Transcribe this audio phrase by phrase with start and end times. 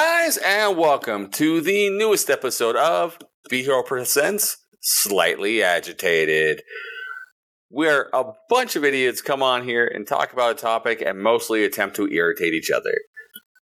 [0.00, 3.18] guys, and welcome to the newest episode of
[3.50, 6.62] Be Hero Presents Slightly Agitated.
[7.68, 11.64] Where a bunch of idiots come on here and talk about a topic and mostly
[11.64, 12.94] attempt to irritate each other.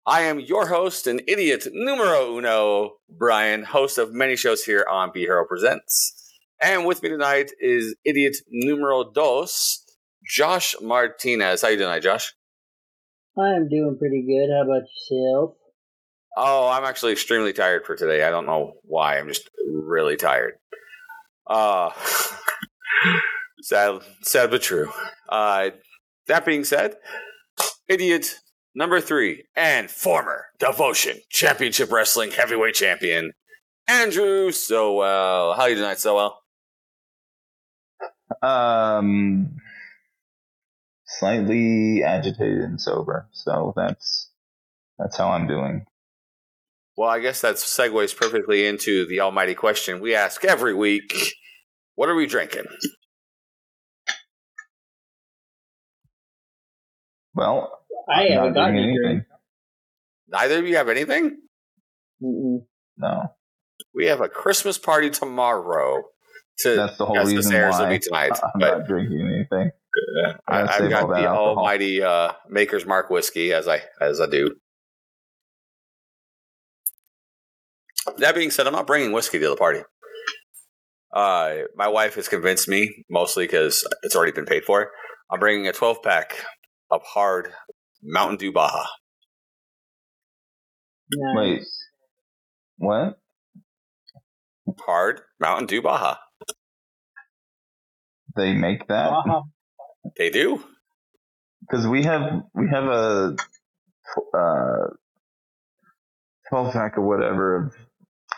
[0.04, 5.12] I am your host and idiot numero uno, Brian, host of many shows here on
[5.14, 6.34] Be Hero Presents.
[6.60, 9.84] And with me tonight is idiot numero dos,
[10.28, 11.62] Josh Martinez.
[11.62, 12.34] How you doing tonight, Josh?
[13.38, 14.52] I'm doing pretty good.
[14.52, 15.54] How about yourself?
[16.36, 18.22] Oh, I'm actually extremely tired for today.
[18.24, 19.18] I don't know why.
[19.18, 20.54] I'm just really tired.
[21.46, 21.90] Uh
[23.62, 24.90] sad, sad but true.
[25.28, 25.70] Uh,
[26.26, 26.94] that being said,
[27.88, 28.36] idiot
[28.74, 33.32] number three and former Devotion Championship Wrestling Heavyweight Champion
[33.88, 35.54] Andrew Sowell.
[35.54, 36.38] How are you tonight, Sowell?
[38.42, 39.56] Um,
[41.06, 43.28] slightly agitated and sober.
[43.32, 44.30] So that's
[44.98, 45.86] that's how I'm doing.
[46.96, 51.12] Well, I guess that segues perfectly into the almighty question we ask every week:
[51.94, 52.64] What are we drinking?
[57.34, 59.06] Well, I I'm haven't not gotten doing any drink.
[59.08, 59.24] anything.
[60.28, 61.38] Neither of you have anything.
[62.22, 62.64] Mm-mm.
[62.98, 63.22] No,
[63.94, 66.02] We have a Christmas party tomorrow.
[66.60, 68.32] To that's the whole reason this airs will why be tonight.
[68.42, 69.70] I'm but not drinking anything.
[70.48, 71.58] I, gotta I've got all the alcohol.
[71.58, 74.56] almighty uh, Maker's Mark whiskey as I as I do.
[78.18, 79.80] That being said, I'm not bringing whiskey to the party.
[81.14, 84.90] Uh, my wife has convinced me, mostly because it's already been paid for.
[85.30, 86.44] I'm bringing a 12 pack
[86.90, 87.52] of hard
[88.02, 88.84] Mountain Dew Baja.
[91.10, 91.36] Nice.
[91.36, 91.62] Wait.
[92.78, 93.18] What?
[94.84, 96.16] Hard Mountain Dew Baja.
[98.36, 99.42] They make that Uh-huh.
[100.18, 100.62] They do.
[101.62, 103.34] because we have we have a
[104.36, 104.86] uh,
[106.48, 107.74] twelve pack or whatever of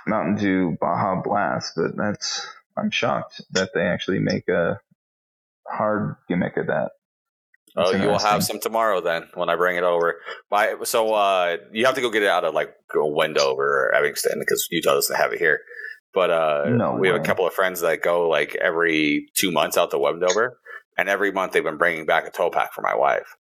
[0.08, 2.46] Mountain Dew Baja Blast, but that's
[2.76, 4.80] I'm shocked that they actually make a
[5.66, 6.92] hard gimmick of that.
[7.76, 10.20] oh, you will have some tomorrow then when I bring it over.
[10.50, 14.38] By so uh, you have to go get it out of like Wendover or Evanston
[14.38, 15.60] because Utah doesn't have it here.
[16.14, 19.76] But uh, No we have a couple of friends that go like every two months
[19.76, 20.58] out to Wendover,
[20.96, 23.36] and every month they've been bringing back a twelve pack for my wife.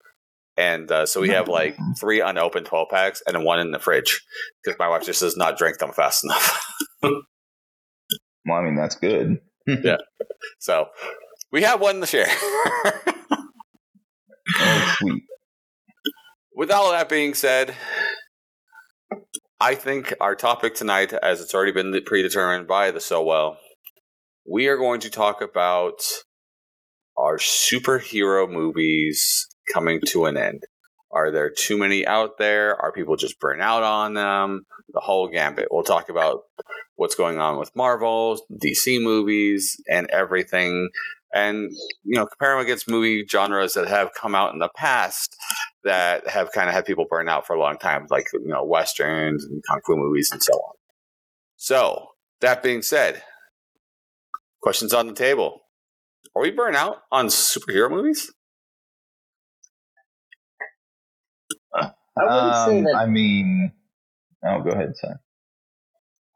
[0.56, 4.22] And uh, so we have like three unopened twelve packs and one in the fridge
[4.62, 6.64] because my wife just does not drink them fast enough.
[8.46, 9.38] Well, I mean that's good.
[9.66, 9.96] Yeah.
[10.58, 10.88] So
[11.50, 12.26] we have one to share.
[14.60, 15.22] Oh, sweet.
[16.54, 17.74] With all that being said,
[19.58, 23.56] I think our topic tonight, as it's already been predetermined by the Sowell,
[24.46, 26.02] we are going to talk about
[27.16, 30.64] our superhero movies coming to an end.
[31.10, 32.76] Are there too many out there?
[32.80, 34.66] Are people just burnt out on them?
[34.92, 35.68] The whole gambit.
[35.70, 36.42] We'll talk about
[36.96, 40.90] what's going on with Marvel, DC movies, and everything.
[41.32, 41.70] And,
[42.02, 45.36] you know, compare them against movie genres that have come out in the past
[45.84, 48.64] that have kind of had people burn out for a long time, like you know
[48.64, 50.74] westerns and kung fu movies and so on.
[51.56, 52.08] So
[52.40, 53.22] that being said,
[54.60, 55.60] questions on the table:
[56.34, 58.32] Are we burnt out on superhero movies?
[62.16, 62.96] I wouldn't say Um, that.
[62.96, 63.72] I mean,
[64.44, 65.18] oh, go ahead, son.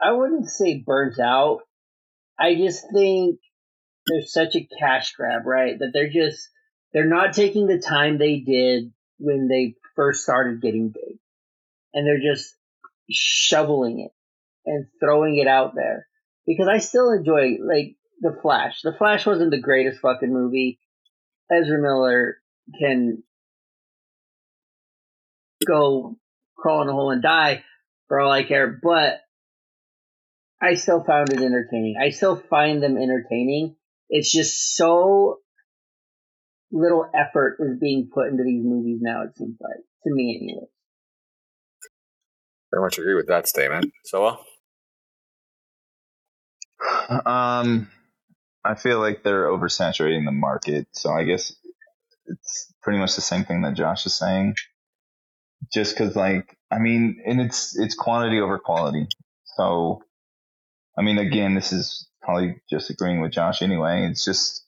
[0.01, 1.61] I wouldn't say burnt out.
[2.39, 3.41] I just think
[4.07, 5.79] there's such a cash grab, right?
[5.79, 6.49] That they're just
[6.93, 11.19] they're not taking the time they did when they first started getting big,
[11.93, 12.55] and they're just
[13.11, 14.13] shoveling it
[14.65, 16.07] and throwing it out there.
[16.47, 18.81] Because I still enjoy like the Flash.
[18.83, 20.79] The Flash wasn't the greatest fucking movie.
[21.51, 22.37] Ezra Miller
[22.79, 23.23] can
[25.69, 26.17] go
[26.57, 27.63] crawl in a hole and die
[28.09, 29.21] for all I care, but
[30.61, 31.97] I still found it entertaining.
[32.03, 33.77] I still find them entertaining.
[34.09, 35.39] It's just so
[36.73, 39.85] little effort is being put into these movies now, it seems like.
[40.05, 40.67] To me, anyway.
[42.71, 43.93] Very much agree with that statement.
[44.05, 44.37] So, uh,
[47.27, 47.91] Um,
[48.65, 51.55] I feel like they're oversaturating the market, so I guess
[52.27, 54.55] it's pretty much the same thing that Josh is saying.
[55.73, 59.07] Just because, like, I mean, and it's it's quantity over quality.
[59.57, 60.03] So,
[60.97, 64.07] I mean, again, this is probably just agreeing with Josh anyway.
[64.11, 64.65] It's just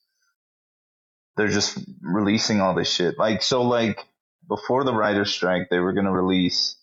[1.37, 3.19] they're just releasing all this shit.
[3.19, 4.05] Like, so, like
[4.49, 6.77] before the writer's strike, they were gonna release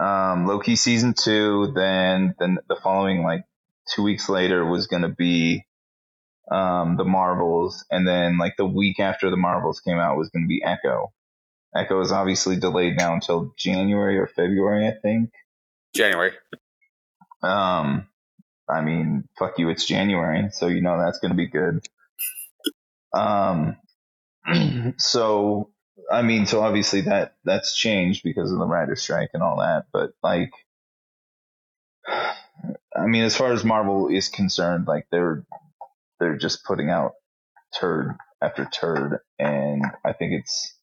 [0.00, 1.72] um, Loki season two.
[1.74, 3.44] Then, then the following like
[3.94, 5.64] two weeks later was going to be
[6.50, 10.44] um, the Marvels, and then like the week after the Marvels came out was going
[10.44, 11.12] to be Echo.
[11.74, 15.30] Echo is obviously delayed now until January or February, I think.
[15.94, 16.32] January.
[17.42, 18.06] Um,
[18.68, 21.80] I mean, fuck you, it's January, so you know that's going to be good.
[23.14, 23.76] Um,
[24.98, 25.70] so
[26.10, 29.86] I mean, so obviously that that's changed because of the writer's strike and all that,
[29.92, 30.52] but like,
[32.08, 35.44] I mean, as far as Marvel is concerned, like they're
[36.20, 37.12] they're just putting out
[37.78, 40.74] turd after turd, and I think it's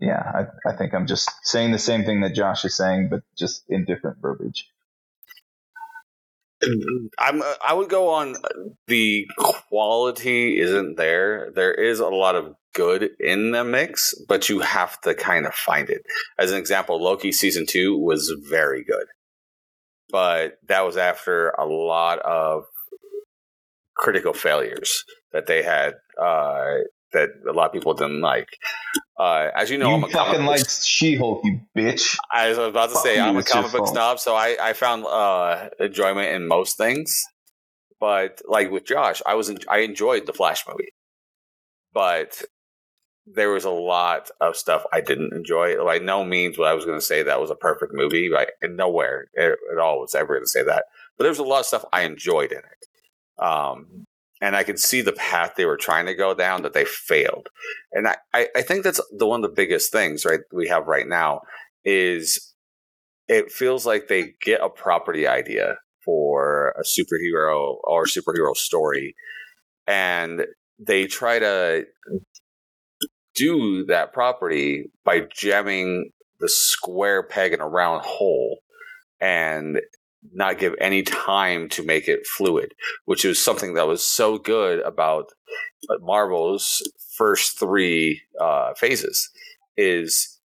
[0.00, 3.22] yeah, I I think I'm just saying the same thing that Josh is saying, but
[3.36, 4.68] just in different verbiage.
[7.18, 8.36] I'm I would go on
[8.86, 11.50] the quality isn't there.
[11.54, 15.54] There is a lot of good in the mix, but you have to kind of
[15.54, 16.02] find it.
[16.38, 19.06] As an example, Loki season 2 was very good.
[20.10, 22.64] But that was after a lot of
[23.96, 26.78] critical failures that they had uh,
[27.12, 28.48] that a lot of people didn't like.
[29.18, 32.16] Uh, as you know, you I'm a fucking like She-Hulk, you bitch.
[32.32, 33.88] I was about to Fuck say you, I'm a comic book fault.
[33.90, 37.22] snob, so I, I found uh, enjoyment in most things.
[38.00, 40.92] But like with Josh, I was en- I enjoyed the Flash movie,
[41.92, 42.42] but
[43.26, 45.82] there was a lot of stuff I didn't enjoy.
[45.84, 48.30] By no means what I was going to say that was a perfect movie.
[48.32, 50.84] Like and nowhere at at all was ever going to say that.
[51.16, 53.44] But there was a lot of stuff I enjoyed in it.
[53.44, 54.06] Um,
[54.40, 57.48] and I could see the path they were trying to go down that they failed.
[57.92, 58.16] And I,
[58.54, 61.40] I, think that's the one of the biggest things right we have right now
[61.84, 62.54] is
[63.26, 69.14] it feels like they get a property idea for a superhero or superhero story
[69.86, 70.46] and
[70.78, 71.84] they try to
[73.34, 76.10] do that property by jamming
[76.40, 78.60] the square peg in a round hole
[79.20, 79.80] and
[80.32, 82.72] not give any time to make it fluid,
[83.04, 85.26] which is something that was so good about
[86.00, 86.82] Marvel's
[87.16, 89.30] first three uh, phases.
[89.76, 90.40] Is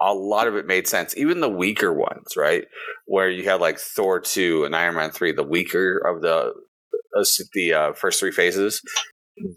[0.00, 2.64] a lot of it made sense, even the weaker ones, right?
[3.06, 6.52] Where you had like Thor two and Iron Man three, the weaker of the
[7.16, 7.24] uh,
[7.54, 8.82] the uh, first three phases,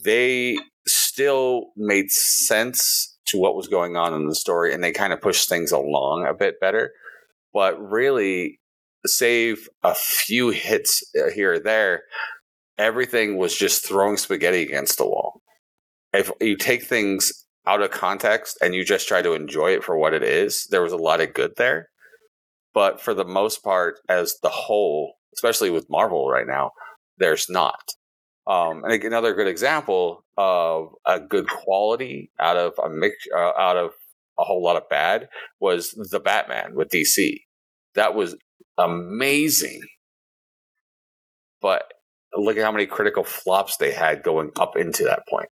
[0.04, 0.58] they
[0.88, 5.22] still made sense to what was going on in the story, and they kind of
[5.22, 6.92] pushed things along a bit better.
[7.54, 8.60] But really,
[9.06, 12.04] save a few hits uh, here or there,
[12.78, 15.42] everything was just throwing spaghetti against the wall.
[16.14, 19.98] If you take things out of context and you just try to enjoy it for
[19.98, 21.90] what it is, there was a lot of good there.
[22.74, 26.72] But for the most part, as the whole, especially with Marvel right now,
[27.18, 27.84] there's not.
[28.46, 33.78] Um, and another good example of a good quality out of a mix, uh, out
[33.78, 33.92] of
[34.38, 35.30] a whole lot of bad
[35.60, 37.38] was the Batman with DC.
[37.96, 38.36] That was
[38.78, 39.82] amazing.
[41.62, 41.84] But
[42.36, 45.50] look at how many critical flops they had going up into that point.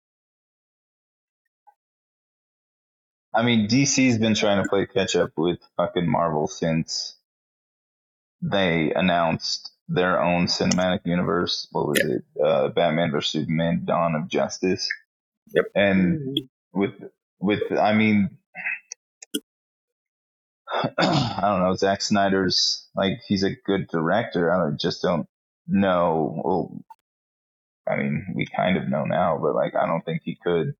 [3.33, 7.15] I mean, DC's been trying to play catch up with fucking Marvel since
[8.41, 11.67] they announced their own cinematic universe.
[11.71, 12.23] What was it?
[12.43, 14.89] Uh, Batman vs Superman: Dawn of Justice.
[15.53, 15.65] Yep.
[15.75, 16.39] And
[16.73, 16.93] with
[17.39, 18.37] with, I mean,
[20.71, 21.75] I don't know.
[21.75, 24.51] Zack Snyder's like he's a good director.
[24.51, 25.27] I just don't
[25.67, 26.41] know.
[26.43, 26.83] Well,
[27.87, 30.73] I mean, we kind of know now, but like, I don't think he could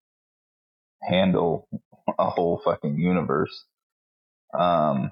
[1.02, 1.68] handle
[2.18, 3.66] a whole fucking universe.
[4.58, 5.12] Um,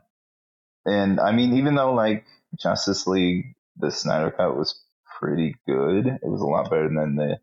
[0.85, 2.25] and I mean, even though like
[2.57, 4.79] Justice League, the Snyder Cut was
[5.19, 6.07] pretty good.
[6.07, 7.39] It was a lot better than the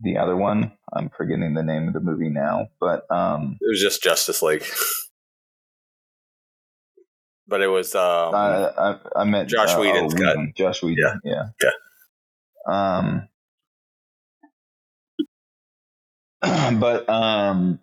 [0.00, 0.72] the other one.
[0.92, 4.64] I'm forgetting the name of the movie now, but um, It was just Justice League.
[7.46, 10.36] but it was um, I, I, I meant Josh uh, Whedon's oh, cut.
[10.36, 11.70] Whedon, Josh Whedon, yeah, Yeah.
[12.68, 13.28] Um,
[16.80, 17.78] but um,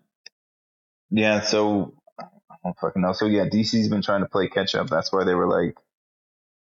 [1.11, 1.41] yeah.
[1.41, 2.25] So I
[2.63, 3.13] don't fucking know.
[3.13, 4.89] So yeah, DC's been trying to play catch up.
[4.89, 5.75] That's why they were like,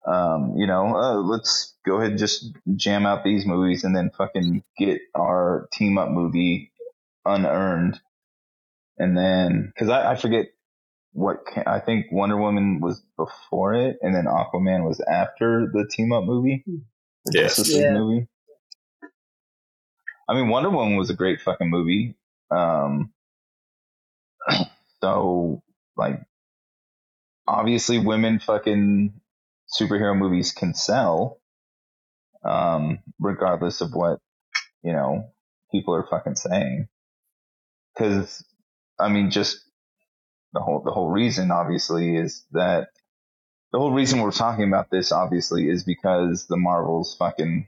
[0.05, 4.11] um, you know, uh, let's go ahead and just jam out these movies and then
[4.17, 6.71] fucking get our team up movie
[7.25, 7.99] unearned.
[8.97, 10.47] And then, cause I, I forget
[11.13, 15.87] what, ca- I think Wonder Woman was before it and then Aquaman was after the
[15.91, 16.65] team up movie.
[17.25, 17.33] The Yes.
[17.33, 17.91] Justice League Yeah.
[17.91, 18.27] movie.
[20.29, 22.15] I mean, Wonder Woman was a great fucking movie.
[22.51, 23.13] Um,
[25.01, 25.63] so
[25.97, 26.21] like,
[27.47, 29.13] obviously women fucking
[29.79, 31.39] superhero movies can sell,
[32.45, 34.19] um, regardless of what,
[34.83, 35.31] you know,
[35.71, 36.87] people are fucking saying.
[37.97, 38.43] Cause,
[38.99, 39.63] I mean, just
[40.53, 42.89] the whole, the whole reason obviously is that
[43.71, 47.67] the whole reason we're talking about this obviously is because the Marvels fucking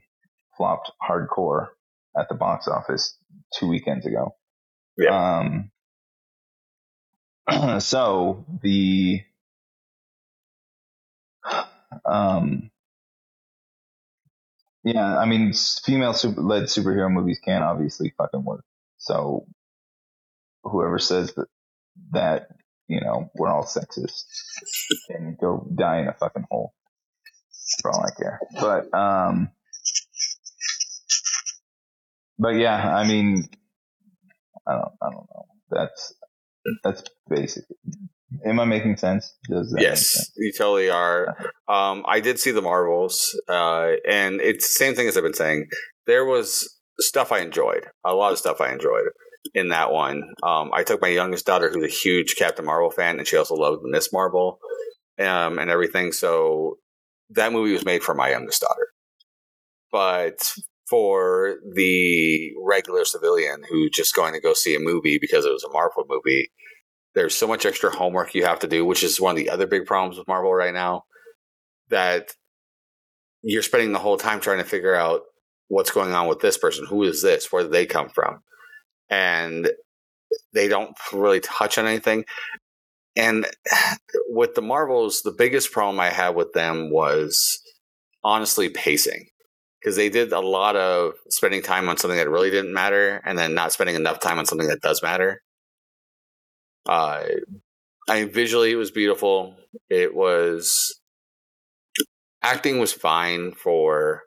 [0.56, 1.68] flopped hardcore
[2.18, 3.16] at the box office
[3.58, 4.34] two weekends ago.
[4.96, 5.38] Yeah.
[5.40, 5.70] Um,
[7.80, 9.22] so the
[12.04, 12.70] um
[14.84, 15.52] yeah, I mean,
[15.84, 18.64] female super led superhero movies can obviously fucking work.
[18.98, 19.46] So
[20.64, 21.48] whoever says that
[22.12, 22.48] that
[22.88, 24.24] you know we're all sexist
[25.10, 26.72] and go die in a fucking hole
[27.80, 28.40] for all I care.
[28.60, 29.50] But um,
[32.38, 33.48] but yeah, I mean,
[34.66, 35.46] I don't, I don't know.
[35.70, 36.14] That's
[36.82, 37.64] that's basic.
[38.44, 39.32] Am I making sense?
[39.48, 40.32] Does that yes, sense?
[40.36, 41.36] you totally are.
[41.68, 45.34] Um, I did see the Marvels, uh, and it's the same thing as I've been
[45.34, 45.68] saying.
[46.06, 49.06] There was stuff I enjoyed, a lot of stuff I enjoyed
[49.54, 50.34] in that one.
[50.42, 53.54] Um, I took my youngest daughter, who's a huge Captain Marvel fan, and she also
[53.54, 54.58] loved Miss Marvel
[55.18, 56.12] um, and everything.
[56.12, 56.78] So
[57.30, 58.88] that movie was made for my youngest daughter.
[59.90, 60.52] But
[60.88, 65.64] for the regular civilian who's just going to go see a movie because it was
[65.64, 66.50] a Marvel movie,
[67.14, 69.66] there's so much extra homework you have to do, which is one of the other
[69.66, 71.02] big problems with Marvel right now.
[71.88, 72.30] That
[73.42, 75.22] you're spending the whole time trying to figure out
[75.68, 76.86] what's going on with this person.
[76.86, 77.50] Who is this?
[77.50, 78.42] Where did they come from?
[79.10, 79.70] And
[80.52, 82.24] they don't really touch on anything.
[83.16, 83.46] And
[84.28, 87.60] with the Marvels, the biggest problem I had with them was
[88.22, 89.26] honestly pacing
[89.80, 93.38] because they did a lot of spending time on something that really didn't matter and
[93.38, 95.42] then not spending enough time on something that does matter.
[96.86, 97.24] Uh,
[98.08, 99.56] I mean, visually it was beautiful.
[99.88, 101.00] It was
[102.42, 104.22] acting was fine for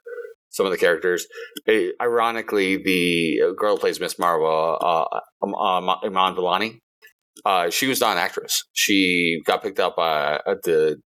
[0.49, 1.27] some of the characters.
[2.01, 6.79] Ironically, the girl plays Miss Marvel, uh, um, uh, Iman Vellani,
[7.45, 8.63] uh, she was not an actress.
[8.73, 10.97] She got picked up uh, to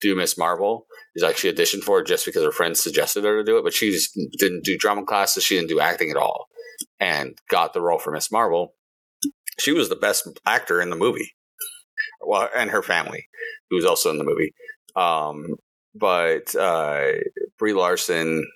[0.00, 0.86] do Miss Marvel.
[1.16, 3.74] Is actually auditioned for it just because her friends suggested her to do it, but
[3.74, 5.42] she just didn't do drama classes.
[5.42, 6.46] She didn't do acting at all,
[7.00, 8.74] and got the role for Miss Marvel.
[9.58, 11.32] She was the best actor in the movie,
[12.20, 13.26] well, and her family,
[13.68, 14.52] who was also in the movie.
[14.94, 15.56] Um,
[15.96, 17.08] but uh,
[17.58, 18.46] Brie Larson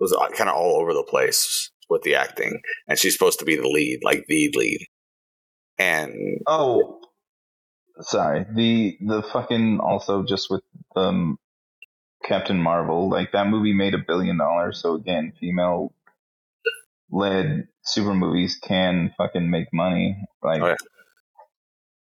[0.00, 3.44] was uh, kind of all over the place with the acting, and she's supposed to
[3.44, 4.86] be the lead, like the lead.
[5.78, 7.00] And oh,
[8.00, 10.62] sorry, the the fucking also just with
[10.94, 11.38] um
[12.24, 14.80] Captain Marvel, like that movie made a billion dollars.
[14.80, 15.92] So again, female
[17.10, 20.16] led super movies can fucking make money.
[20.42, 20.74] Like oh, yeah.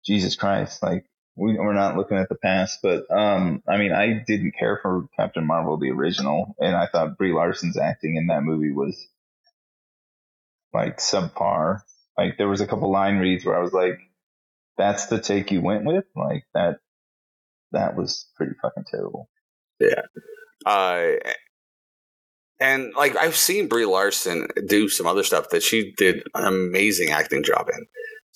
[0.05, 1.05] Jesus Christ, like
[1.38, 5.08] we, are not looking at the past, but um, I mean, I didn't care for
[5.17, 8.98] Captain Marvel the original, and I thought Brie Larson's acting in that movie was
[10.74, 11.82] like subpar.
[12.17, 14.00] Like there was a couple line reads where I was like,
[14.77, 16.77] "That's the take you went with," like that.
[17.72, 19.29] That was pretty fucking terrible.
[19.79, 20.01] Yeah.
[20.65, 21.17] Uh,
[22.60, 27.12] and like I've seen Brie Larson do some other stuff that she did an amazing
[27.12, 27.86] acting job in.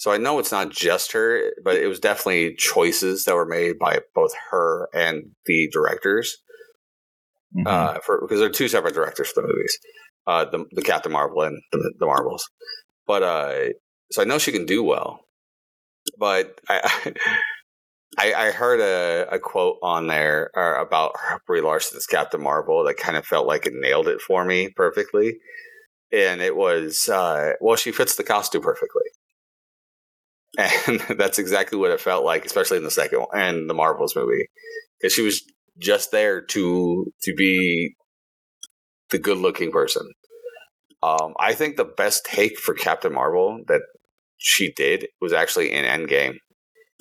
[0.02, 3.78] So I know it's not just her, but it was definitely choices that were made
[3.78, 6.38] by both her and the directors.
[7.56, 7.68] Mm-hmm.
[7.68, 9.78] Uh, for because they're two separate directors for the movies,
[10.26, 12.50] uh, the, the Captain Marvel and the, the Marvels.
[13.06, 13.74] But uh,
[14.10, 15.20] so I know she can do well.
[16.18, 17.14] But I,
[18.18, 21.14] I, I heard a, a quote on there uh, about
[21.46, 25.38] Brie Larson's Captain Marvel that kind of felt like it nailed it for me perfectly.
[26.12, 29.04] And it was, uh, well, she fits the costume perfectly.
[30.58, 34.16] And that's exactly what it felt like, especially in the second one and the Marvels
[34.16, 34.48] movie.
[35.00, 35.44] Because she was
[35.80, 37.96] just there to to be
[39.10, 40.10] the good looking person.
[41.04, 43.82] Um, I think the best take for Captain Marvel that
[44.38, 46.36] she did was actually in Endgame.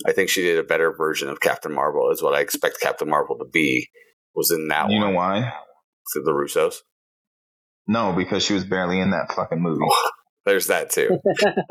[0.07, 3.09] I think she did a better version of Captain Marvel, is what I expect Captain
[3.09, 3.88] Marvel to be.
[4.35, 5.09] Was in that you one.
[5.09, 5.52] You know why?
[6.12, 6.76] To the Russos.
[7.87, 9.85] No, because she was barely in that fucking movie.
[10.47, 11.18] There's that too.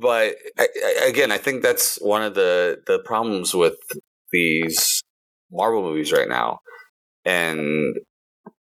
[0.00, 3.76] but I, I, again, I think that's one of the the problems with
[4.32, 5.02] these
[5.52, 6.60] Marvel movies right now,
[7.24, 7.96] and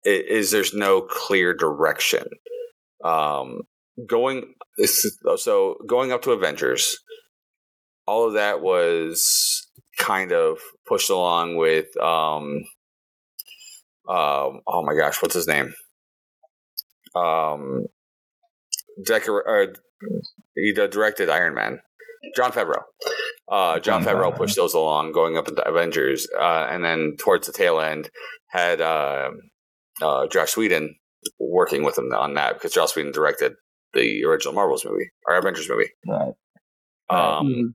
[0.03, 2.25] is there's no clear direction.
[3.03, 3.61] Um,
[4.07, 4.53] going
[5.37, 6.97] so going up to Avengers,
[8.05, 10.57] all of that was kind of
[10.87, 12.63] pushed along with um,
[14.07, 15.73] um oh my gosh, what's his name?
[17.15, 17.85] Um,
[19.03, 19.73] decor- uh,
[20.55, 21.79] he directed Iron Man.
[22.35, 22.83] Jon Favreau.
[23.49, 27.53] Uh, Jon Favreau pushed those along, going up into Avengers, uh, and then towards the
[27.53, 28.09] tail end
[28.47, 29.31] had uh,
[30.01, 30.95] uh, Joss Whedon
[31.39, 33.53] working with him on that because Joss Whedon directed
[33.93, 35.89] the original Marvels movie or Avengers movie.
[36.07, 36.33] Right.
[37.09, 37.67] Um, mm-hmm.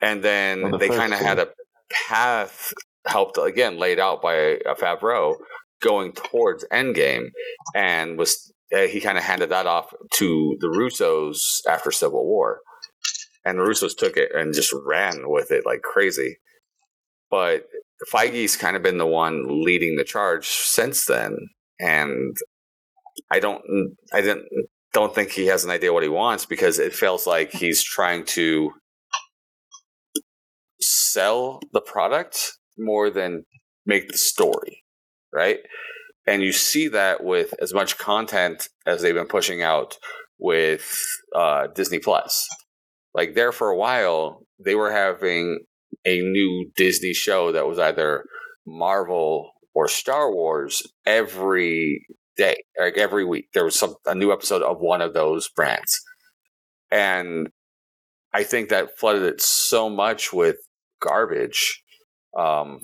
[0.00, 1.48] And then well, the they kind of had a
[1.90, 2.72] path
[3.06, 5.34] helped again laid out by a Favreau
[5.82, 7.30] going towards Endgame,
[7.74, 12.60] and was uh, he kind of handed that off to the Russos after Civil War,
[13.44, 16.38] and the Russos took it and just ran with it like crazy.
[17.30, 17.66] But
[18.12, 21.36] Feige's kind of been the one leading the charge since then,
[21.78, 22.36] and
[23.30, 23.62] I don't,
[24.12, 24.46] I didn't,
[24.92, 28.24] don't think he has an idea what he wants because it feels like he's trying
[28.26, 28.72] to
[30.80, 33.44] sell the product more than
[33.86, 34.84] make the story,
[35.32, 35.58] right?
[36.30, 39.96] And you see that with as much content as they've been pushing out
[40.38, 40.88] with
[41.34, 42.46] uh, Disney Plus.
[43.12, 45.58] Like there for a while, they were having
[46.04, 48.22] a new Disney show that was either
[48.64, 52.06] Marvel or Star Wars every
[52.36, 53.46] day, like every week.
[53.52, 55.98] There was some a new episode of one of those brands,
[56.92, 57.48] and
[58.32, 60.58] I think that flooded it so much with
[61.02, 61.82] garbage.
[62.38, 62.82] Um,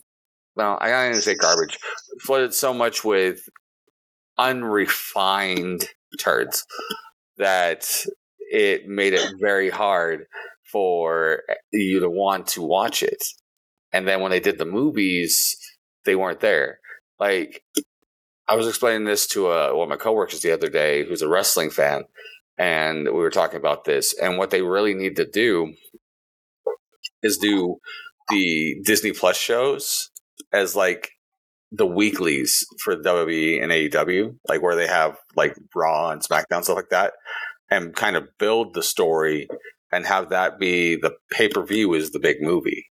[0.57, 1.79] well, I don't even say garbage.
[2.21, 3.49] Flooded so much with
[4.39, 5.87] unrefined
[6.19, 6.65] turds
[7.37, 8.05] that
[8.39, 10.27] it made it very hard
[10.71, 13.23] for you to want to watch it.
[13.93, 15.57] And then when they did the movies,
[16.05, 16.81] they weren't there.
[17.19, 17.63] Like
[18.49, 21.29] I was explaining this to uh, one of my coworkers the other day, who's a
[21.29, 22.05] wrestling fan,
[22.59, 24.15] and we were talking about this.
[24.19, 25.75] And what they really need to do
[27.23, 27.79] is do
[28.29, 30.11] the Disney Plus shows
[30.57, 31.11] as like
[31.73, 36.77] the weeklies for WWE and AEW, like where they have like Raw and SmackDown stuff
[36.77, 37.13] like that,
[37.71, 39.49] and kind of build the story
[39.93, 42.87] and have that be the pay per view is the big movie.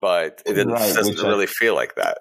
[0.00, 2.18] But it Right, doesn't which I- really feel like that.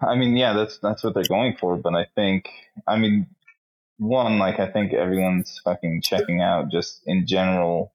[0.00, 1.76] I mean, yeah, that's that's what they're going for.
[1.76, 2.48] But I think,
[2.86, 3.26] I mean,
[3.98, 7.92] one, like I think everyone's fucking checking out just in general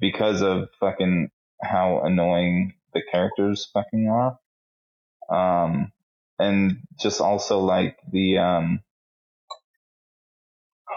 [0.00, 1.30] because of fucking
[1.62, 4.38] how annoying the characters fucking are.
[5.28, 5.92] Um,
[6.38, 8.80] and just also like the um,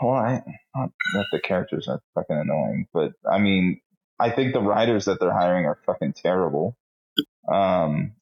[0.01, 0.43] well, I
[0.75, 3.81] not that the characters are fucking annoying, but I mean,
[4.19, 6.77] I think the writers that they're hiring are fucking terrible.
[7.51, 8.13] Um,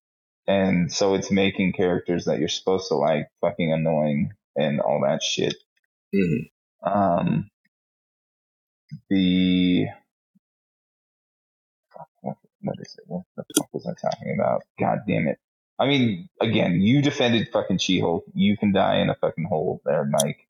[0.47, 5.21] and so it's making characters that you're supposed to like fucking annoying and all that
[5.21, 5.55] shit.
[6.15, 6.49] Mhm.
[6.83, 7.49] Um,
[9.09, 9.87] the
[12.67, 13.03] what, what is it?
[13.07, 14.61] What the fuck was I talking about?
[14.79, 15.37] God damn it!
[15.79, 18.25] I mean, again, you defended fucking She-Hulk.
[18.33, 20.47] You can die in a fucking hole there, Mike.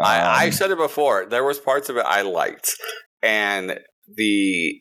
[0.00, 1.26] I, I Um, said it before.
[1.26, 2.74] There was parts of it I liked,
[3.22, 3.80] and
[4.14, 4.80] the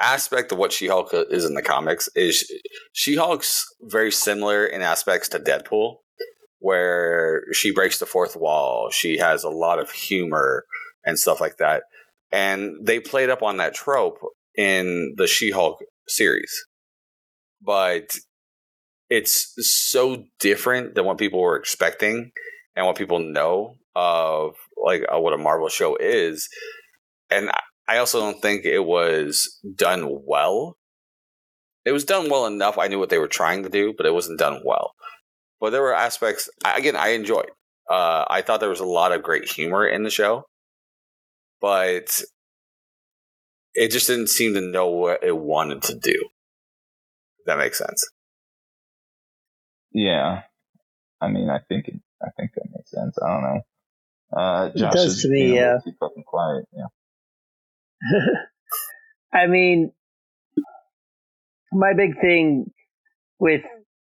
[0.00, 2.50] aspect of what She-Hulk is in the comics is
[2.92, 5.96] She-Hulk's very similar in aspects to Deadpool,
[6.60, 8.90] where she breaks the fourth wall.
[8.90, 10.64] She has a lot of humor
[11.04, 11.84] and stuff like that,
[12.32, 14.18] and they played up on that trope
[14.56, 16.52] in the She-Hulk series,
[17.62, 18.16] but
[19.10, 22.30] it's so different than what people were expecting
[22.76, 26.48] and what people know of like uh, what a Marvel show is.
[27.30, 30.76] And I- also don't think it was done well.
[31.84, 32.76] It was done well enough.
[32.76, 34.92] I knew what they were trying to do, but it wasn't done well.
[35.58, 36.50] But there were aspects.
[36.64, 37.50] Again, I enjoyed.
[37.90, 40.44] Uh, I thought there was a lot of great humor in the show,
[41.60, 42.20] but
[43.78, 46.28] it just didn't seem to know what it wanted to do.
[47.38, 48.04] If that makes sense.
[49.92, 50.42] Yeah,
[51.20, 53.16] I mean, I think it, I think that makes sense.
[53.22, 53.60] I don't know.
[54.36, 55.78] Uh, Josh does is to me, being a yeah.
[55.84, 56.64] Too fucking quiet.
[56.72, 58.18] Yeah.
[59.32, 59.92] I mean,
[61.72, 62.70] my big thing
[63.38, 63.62] with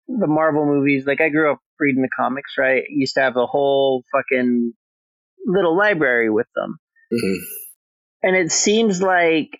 [0.08, 2.84] the Marvel movies, like I grew up reading the comics, right?
[2.90, 4.74] Used to have a whole fucking
[5.46, 6.80] little library with them.
[8.22, 9.60] And it seems like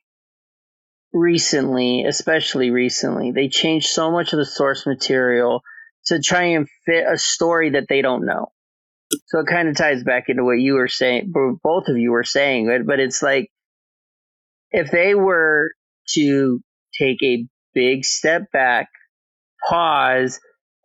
[1.14, 5.62] recently, especially recently, they changed so much of the source material
[6.06, 8.52] to try and fit a story that they don't know.
[9.28, 12.24] So it kind of ties back into what you were saying, both of you were
[12.24, 13.50] saying, but, it's like
[14.72, 15.72] if they were
[16.14, 16.60] to
[17.00, 18.88] take a big step back,
[19.68, 20.40] pause,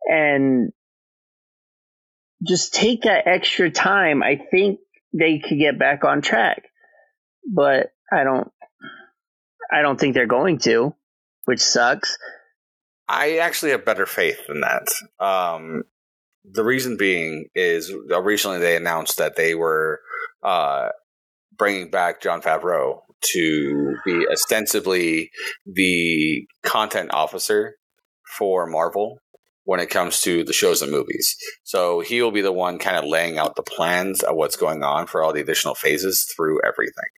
[0.07, 0.71] and
[2.47, 4.79] just take that extra time, I think
[5.13, 6.63] they could get back on track.
[7.45, 8.51] But I don't
[9.71, 10.95] I don't think they're going to,
[11.45, 12.17] which sucks.
[13.07, 14.87] I actually have better faith than that.
[15.19, 15.83] Um,
[16.43, 20.01] the reason being is uh, recently they announced that they were
[20.43, 20.89] uh,
[21.57, 23.01] bringing back Jon Favreau
[23.33, 25.31] to be ostensibly
[25.65, 27.75] the content officer
[28.37, 29.19] for Marvel
[29.63, 31.35] when it comes to the shows and movies.
[31.63, 34.83] So he will be the one kind of laying out the plans of what's going
[34.83, 37.09] on for all the additional phases through everything.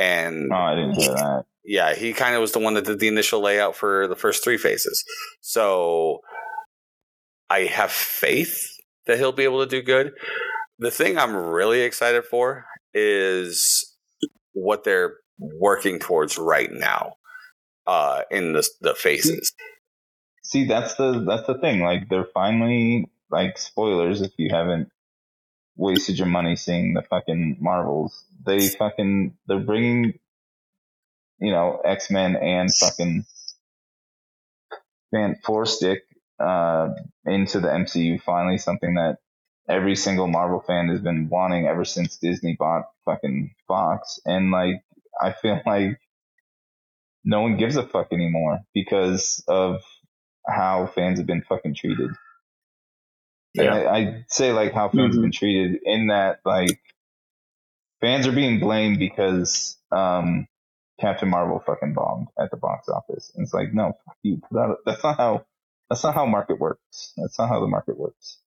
[0.00, 1.44] And Oh, I didn't hear that.
[1.62, 4.42] yeah, he kind of was the one that did the initial layout for the first
[4.42, 5.04] three phases.
[5.42, 6.20] So
[7.50, 8.66] I have faith
[9.06, 10.12] that he'll be able to do good.
[10.78, 13.94] The thing I'm really excited for is
[14.52, 17.14] what they're working towards right now
[17.86, 19.52] uh, in the the phases.
[20.42, 21.80] See, that's the that's the thing.
[21.80, 24.88] Like they're finally like spoilers if you haven't
[25.76, 28.24] wasted your money seeing the fucking Marvels.
[28.44, 30.14] They fucking they're bringing
[31.38, 33.24] you know X Men and fucking
[35.12, 36.02] Fan Four Stick
[36.38, 36.88] uh,
[37.24, 38.20] into the MCU.
[38.22, 39.18] Finally, something that
[39.68, 44.18] every single Marvel fan has been wanting ever since Disney bought fucking Fox.
[44.24, 44.82] And like,
[45.20, 46.00] I feel like
[47.24, 49.82] no one gives a fuck anymore because of
[50.46, 52.10] how fans have been fucking treated.
[53.54, 53.74] Yeah.
[53.74, 56.80] I, I say like how fans have been treated in that like
[58.00, 60.46] fans are being blamed because um
[61.00, 63.32] Captain Marvel fucking bombed at the box office.
[63.34, 64.40] And it's like, no, fuck you.
[64.52, 65.46] That, that's not how
[65.90, 67.12] that's not how market works.
[67.16, 68.38] That's not how the market works.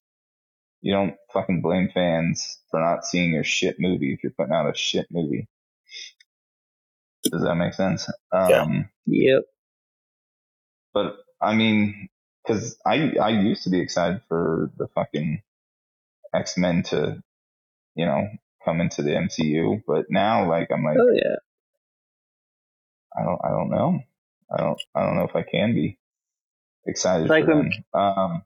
[0.82, 4.70] You don't fucking blame fans for not seeing your shit movie if you're putting out
[4.70, 5.48] a shit movie.
[7.32, 8.10] Does that make sense?
[8.32, 8.50] Um,
[9.08, 9.36] Yeah.
[9.36, 9.44] Yep.
[10.94, 12.10] but I mean,
[12.46, 15.42] because I I used to be excited for the fucking
[16.34, 17.22] X Men to,
[17.96, 18.28] you know,
[18.66, 21.36] come into the MCU, but now like I'm like Oh yeah.
[23.16, 24.00] I don't I don't know
[24.52, 25.98] I don't I don't know if I can be
[26.86, 28.02] excited Like for when- them.
[28.02, 28.44] Um,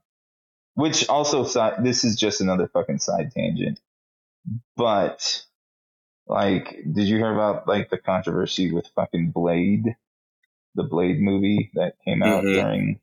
[0.76, 1.44] which also
[1.82, 3.80] this is just another fucking side tangent,
[4.76, 5.44] but
[6.28, 9.96] like, did you hear about like the controversy with fucking Blade,
[10.76, 12.54] the Blade movie that came out Mhm.
[12.54, 13.00] during?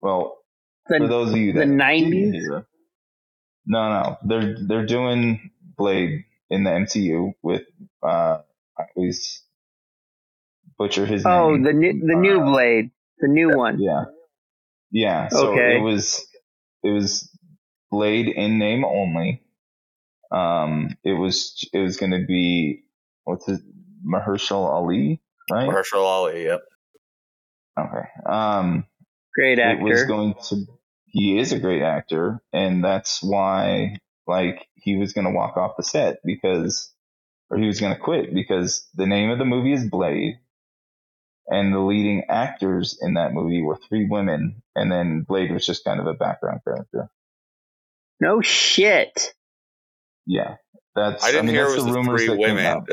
[0.00, 0.38] Well,
[0.86, 2.64] for those of you the that didn't 90s?
[3.68, 7.64] Hear- No, no, they're they're doing Blade in the MCU with
[8.02, 8.40] uh,
[8.78, 9.42] I always
[10.78, 11.62] butcher his oh, name.
[11.64, 13.80] the new the new Uh, Blade, the new one.
[13.80, 14.04] Yeah,
[14.92, 15.28] yeah.
[15.28, 15.76] So Okay.
[15.78, 16.26] it was
[16.84, 17.30] it was
[17.90, 19.42] Blade in name only.
[20.32, 22.84] Um, it was it was going to be
[23.24, 23.60] what's his
[24.06, 25.70] Mahershala Ali, right?
[25.70, 26.60] Herschel Ali, yep.
[27.78, 28.08] Okay.
[28.26, 28.86] Um,
[29.34, 29.80] Great actor.
[29.80, 30.66] it was going to
[31.10, 35.76] he is a great actor and that's why like he was going to walk off
[35.76, 36.92] the set because
[37.50, 40.34] or he was going to quit because the name of the movie is blade
[41.46, 45.84] and the leading actors in that movie were three women and then blade was just
[45.84, 47.08] kind of a background character
[48.20, 49.32] no shit.
[50.26, 50.56] yeah
[50.94, 52.64] that's I didn't mean, hear it was the, rumors three women.
[52.66, 52.88] out.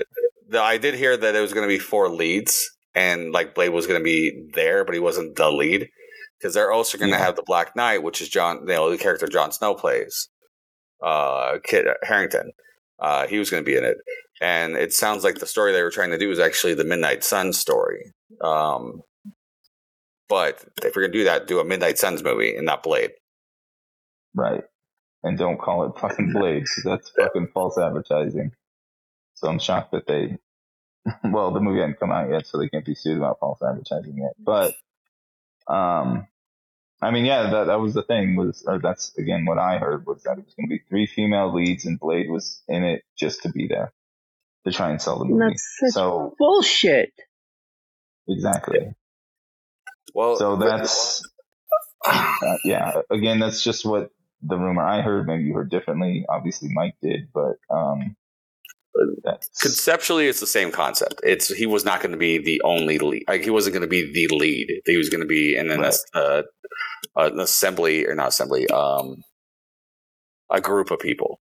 [0.54, 3.88] I did hear that it was going to be four leads, and like Blade was
[3.88, 5.90] going to be there, but he wasn't the lead
[6.40, 7.24] because they're also going to Yeah.
[7.26, 10.30] have the Black Knight, which is John, you know, the character Jon Snow plays,
[11.04, 12.52] uh, Kit Harington.
[13.00, 13.98] Uh, he was going to be in it,
[14.42, 17.24] and it sounds like the story they were trying to do is actually the Midnight
[17.24, 18.14] Sun story.
[18.42, 19.02] Um,
[20.30, 23.12] but if you're going to do that, do a Midnight Suns movie and not Blade.
[24.34, 24.64] right
[25.24, 28.52] and don't call it fucking blade because that's fucking false advertising
[29.34, 30.38] so i'm shocked that they
[31.24, 34.18] well, the movie hadn't come out yet, so they can't be sued about false advertising
[34.18, 34.32] yet.
[34.40, 34.74] But,
[35.70, 36.28] um,
[37.02, 38.36] I mean, yeah, that that was the thing.
[38.38, 41.08] Was or that's again what I heard was that it was going to be three
[41.08, 43.94] female leads, and Blade was in it just to be there
[44.66, 45.44] to try and sell the movie.
[45.50, 47.14] That's such So bullshit.
[48.28, 48.96] exactly.
[50.14, 51.22] Well, So that's
[52.06, 53.02] uh, yeah.
[53.12, 54.12] Again, that's just what
[54.44, 55.28] the rumor I heard.
[55.28, 56.26] Maybe you heard differently.
[56.30, 58.25] Obviously, Mike did, but um, that's
[59.62, 61.20] conceptually it's the same concept.
[61.24, 63.88] It's he was not going to be the only lead like he wasn't going to
[63.88, 64.68] be the lead.
[64.86, 65.96] He was going to be in an, Right.
[66.14, 66.44] uh,
[67.16, 69.18] an assembly or not assembly um
[70.52, 71.40] a group of people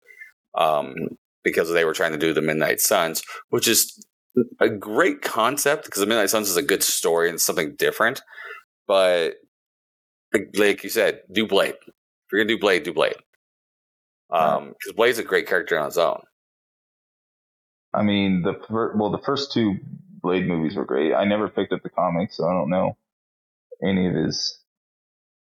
[0.56, 0.94] um
[1.44, 4.04] because they were trying to do the midnight suns which is
[4.60, 8.22] a great concept because the midnight suns is a good story and something different
[8.86, 9.34] but
[10.32, 11.74] like- like you said do blade.
[11.74, 13.16] If you're gonna do blade do blade.
[14.30, 16.20] Um because blade's a great character on his own
[17.94, 19.76] I mean, the fir- well, the first two
[20.22, 21.14] Blade movies were great.
[21.14, 22.96] I never picked up the comics, so I don't know
[23.84, 24.60] any of his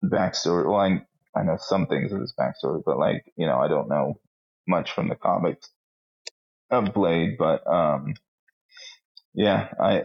[0.05, 0.67] backstory.
[0.67, 1.03] Well, I
[1.39, 4.21] I know some things of his backstory, but like you know, I don't know
[4.69, 5.71] much from the comics
[6.71, 7.37] of Blade.
[7.39, 8.15] But um,
[9.35, 10.05] yeah, I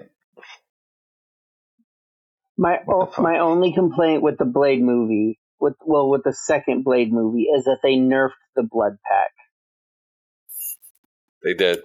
[2.57, 3.25] My What the fuck?
[3.25, 7.65] my only complaint with the Blade movie, with well, with the second Blade movie, is
[7.65, 9.31] that they nerfed the blood pack.
[11.43, 11.79] They did.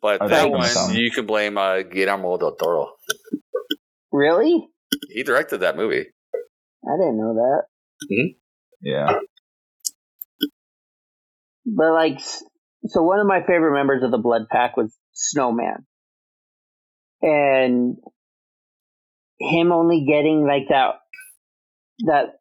[0.00, 2.92] But Are that they one, gonna you can blame uh, Guillermo del Toro.
[4.12, 4.68] Really?
[5.10, 6.06] He directed that movie.
[6.84, 7.62] I didn't know that.
[8.80, 9.18] yeah
[11.66, 12.20] But like,
[12.86, 15.84] so one of my favorite members of the Blood Pack was Snowman,
[17.20, 17.96] and
[19.40, 20.94] him only getting like that
[22.06, 22.38] that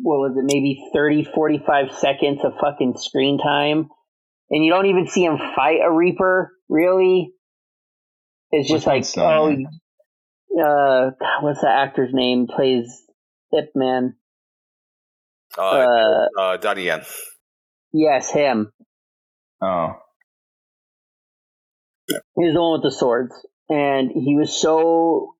[0.00, 3.88] what was it, maybe 30, 45 seconds of fucking screen time.
[4.50, 7.32] And you don't even see him fight a Reaper, really.
[8.50, 12.46] It's just like, one's oh, uh, what's the actor's name?
[12.46, 13.02] Plays
[13.52, 14.16] Ip Man.
[15.56, 17.02] Uh, Uh, uh, Donnie Yen.
[17.92, 18.72] yes, him.
[19.62, 19.92] Oh,
[22.08, 23.32] He was the one with the swords.
[23.68, 25.34] And he was so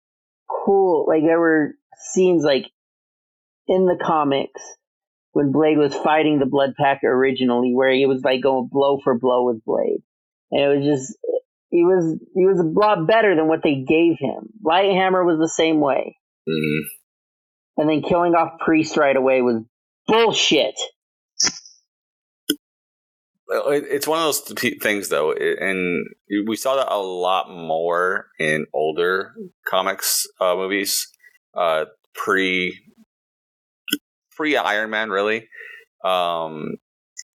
[0.48, 1.04] cool.
[1.06, 1.74] Like, there were
[2.12, 2.64] scenes, like,
[3.66, 4.62] in the comics
[5.32, 9.18] when Blade was fighting the Blood Pack originally, where he was, like, going blow for
[9.18, 10.02] blow with Blade.
[10.52, 11.18] And it was just,
[11.70, 14.50] he was, he was a lot better than what they gave him.
[14.64, 16.16] Lighthammer was the same way.
[16.48, 16.80] Mhm.
[17.78, 19.62] And then killing off Priest right away was
[20.06, 20.74] bullshit.
[23.48, 24.40] It's one of those
[24.80, 26.06] things, though, and
[26.46, 29.34] we saw that a lot more in older
[29.66, 31.08] comics uh, movies,
[31.54, 31.84] uh,
[32.14, 32.78] pre
[34.34, 35.48] pre Iron Man, really.
[36.02, 36.76] Um,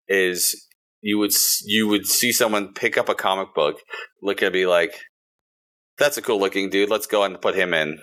[0.09, 0.67] is
[1.01, 1.33] you would
[1.65, 3.81] you would see someone pick up a comic book,
[4.23, 4.95] look at it, be like,
[5.99, 6.91] "That's a cool looking dude.
[6.91, 7.99] Let's go and put him in,"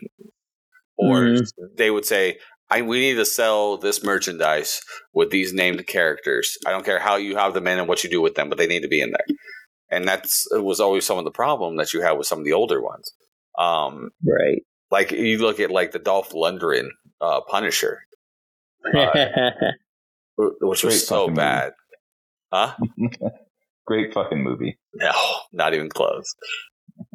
[0.98, 1.48] or Mhm.
[1.78, 2.38] they would say,
[2.70, 4.82] I, we need to sell this merchandise
[5.14, 6.58] with these named characters.
[6.66, 8.58] I don't care how you have them in and what you do with them, but
[8.58, 9.36] they need to be in there.
[9.92, 12.46] And that's it was always some of the problem that you had with some of
[12.46, 13.14] the older ones.
[13.60, 14.64] Um, Right.
[14.90, 16.88] like you look at like the Dolph Lundgren
[17.22, 18.00] uh, Punisher,
[20.36, 21.74] which Great was so bad.
[22.54, 22.76] Huh?
[23.88, 24.78] great fucking movie.
[24.94, 25.12] No,
[25.52, 26.26] not even close.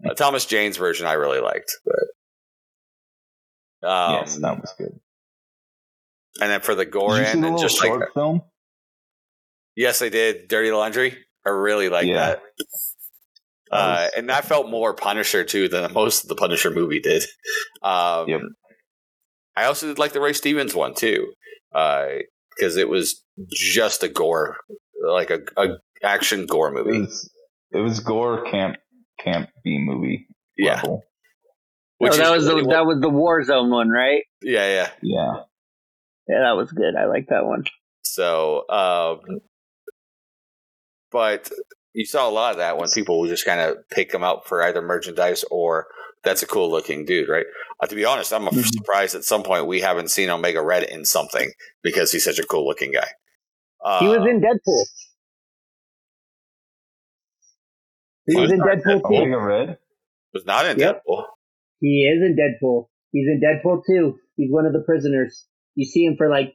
[0.05, 4.99] Uh, Thomas Jane's version I really liked, but um, yes, that was good.
[6.41, 8.43] and then for the gore Did you end, and just like short film?
[9.77, 10.49] Yes, I did.
[10.49, 11.17] Dirty Laundry.
[11.47, 12.35] I really like Yeah.
[12.35, 12.43] that.
[13.71, 17.23] Uh, and that felt more Punisher too than most of the Punisher movie did.
[17.83, 18.41] Um, Yep.
[19.57, 21.33] I also did like the Ray Stevens one too,
[21.73, 24.57] because it was just a gore,
[25.07, 27.01] like a, a action gore It movie.
[27.01, 27.31] was,
[27.73, 28.77] it was gore camp
[29.21, 31.03] camp B movie Yeah, level.
[31.99, 34.23] which oh, that is was really the what- that was the Warzone one, right?
[34.43, 34.91] yeah, yeah.
[35.03, 35.33] Yeah,
[36.29, 36.95] Yeah, that was good.
[36.97, 37.65] I like that one.
[38.05, 39.21] So, um,
[41.11, 41.51] but
[41.95, 44.47] you saw a lot of that when people would just kind of pick them out
[44.47, 45.87] for either merchandise or
[46.25, 47.47] that's a cool looking dude, right?
[47.81, 48.65] Uh, to be honest, I'm Mhm.
[48.67, 51.51] surprised at some point we haven't seen Omega Red in something
[51.83, 53.09] because he's such a cool looking guy.
[53.85, 54.85] Uh, He was in Deadpool.
[58.27, 59.25] He was in Deadpool Deadpool.
[59.25, 59.37] too.
[59.39, 59.79] Red.
[60.35, 61.03] was not in Yep.
[61.09, 61.25] Deadpool.
[61.81, 62.89] He is in Deadpool.
[63.13, 64.19] He's in Deadpool too.
[64.37, 65.47] He's one of the prisoners.
[65.75, 66.55] You see him for like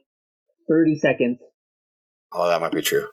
[0.68, 1.38] thirty seconds.
[2.32, 3.06] Oh, that might be true.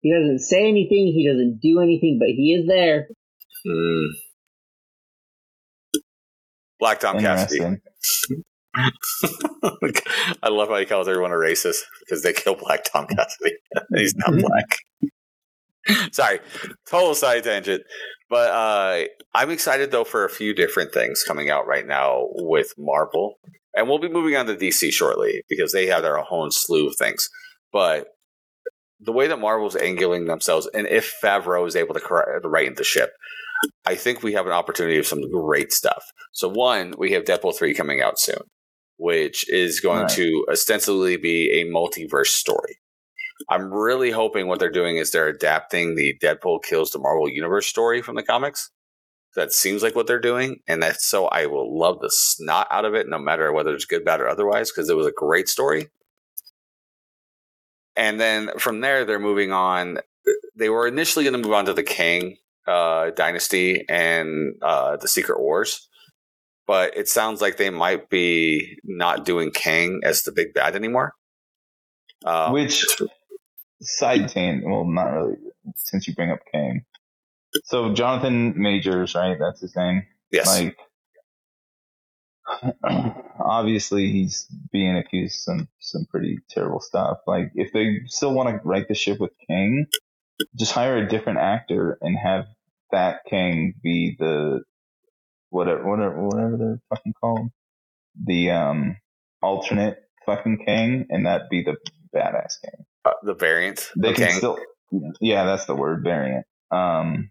[0.00, 1.12] He doesn't say anything.
[1.14, 3.06] He doesn't do anything, but he is there.
[3.64, 4.04] Hmm.
[6.80, 7.78] Black Tom Cassidy.
[10.42, 13.56] I love how he calls everyone a racist because they kill Black Tom Cassidy.
[13.94, 14.78] He's not black.
[16.12, 16.40] Sorry,
[16.88, 17.82] total side tangent.
[18.30, 19.04] But uh,
[19.34, 23.34] I'm excited though for a few different things coming out right now with Marvel,
[23.74, 26.96] and we'll be moving on to DC shortly because they have their own slew of
[26.96, 27.28] things.
[27.72, 28.06] But
[29.00, 32.84] the way that Marvel's angling themselves, and if Favreau is able to cor- right the
[32.84, 33.10] ship,
[33.84, 36.04] I think we have an opportunity of some great stuff.
[36.32, 38.40] So one, we have Deadpool three coming out soon,
[39.02, 40.10] which is going Right.
[40.12, 42.78] to ostensibly be a multiverse story.
[43.48, 47.66] I'm really hoping what they're doing is they're adapting the Deadpool kills the Marvel Universe
[47.66, 48.70] story from the comics.
[49.34, 52.84] That seems like what they're doing, and that's so I will love the snot out
[52.84, 55.48] of it, no matter whether it's good, bad, or otherwise, because it was a great
[55.48, 55.88] story.
[57.96, 59.98] And then from there, they're moving on.
[60.54, 62.36] They were initially going to move on to the Kang
[62.68, 65.88] uh, dynasty and uh, the Secret Wars,
[66.66, 71.12] but it sounds like they might be not doing Kang as the big bad anymore.
[72.24, 72.86] Um, Which
[73.80, 74.64] side tangent?
[74.70, 75.36] Well, not really.
[75.76, 76.84] Since you bring up Kang,
[77.64, 79.36] so Jonathan Majors, right?
[79.38, 80.02] That's his name.
[80.30, 80.76] yes, Like,
[83.38, 87.18] obviously, he's being accused of some some pretty terrible stuff.
[87.26, 89.86] Like, if they still want to right the ship with Kang,
[90.58, 92.46] just hire a different actor and have
[92.90, 94.62] that Kang be the
[95.52, 97.50] whatever whatever whatever they're fucking called,
[98.24, 98.96] the um
[99.42, 101.76] alternate fucking king, and that'd be the
[102.14, 102.84] badass Kang.
[103.04, 103.90] uh, the variant.
[103.96, 104.58] They of can still,
[105.20, 106.46] yeah, that's the word variant.
[106.70, 107.30] Um,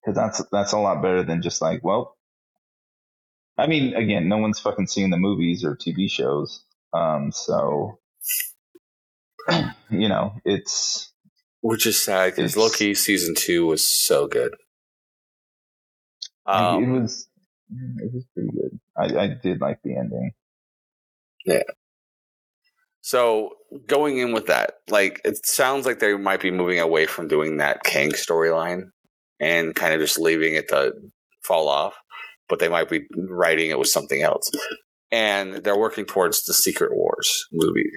[0.00, 2.16] because that's that's a lot better than just like, well,
[3.58, 6.64] I mean, again, no one's fucking seeing the movies or TV shows,
[6.94, 7.98] um, so
[9.90, 11.12] you know, it's
[11.60, 14.54] Which is sad because Loki season two was so good.
[16.48, 17.28] Um, it was
[17.70, 18.80] it was pretty good.
[18.96, 20.32] I I did like the ending.
[21.44, 21.62] Yeah.
[23.00, 23.54] So
[23.86, 27.58] going in with that, like it sounds like they might be moving away from doing
[27.58, 28.90] that Kang storyline
[29.40, 30.92] and kind of just leaving it to
[31.42, 31.94] fall off,
[32.48, 34.50] but they might be writing it with something else.
[35.10, 37.90] And they're working towards the Secret Wars movie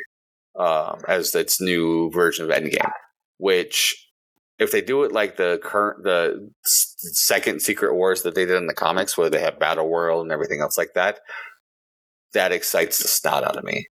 [0.58, 2.92] um, as its new version of Endgame,
[3.38, 4.11] which
[4.62, 8.68] if they do it like the current the second Secret Wars that they did in
[8.68, 11.20] the comics, where they have Battle World and everything else like that,
[12.34, 13.88] that excites the snot out of me.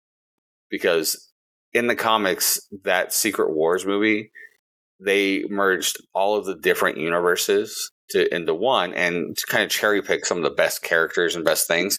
[0.71, 1.33] Because
[1.73, 4.31] in the comics, that Secret Wars movie,
[5.01, 10.03] they merged all of the different universes to into one and to kind of cherry
[10.03, 11.97] pick some of the best characters and best things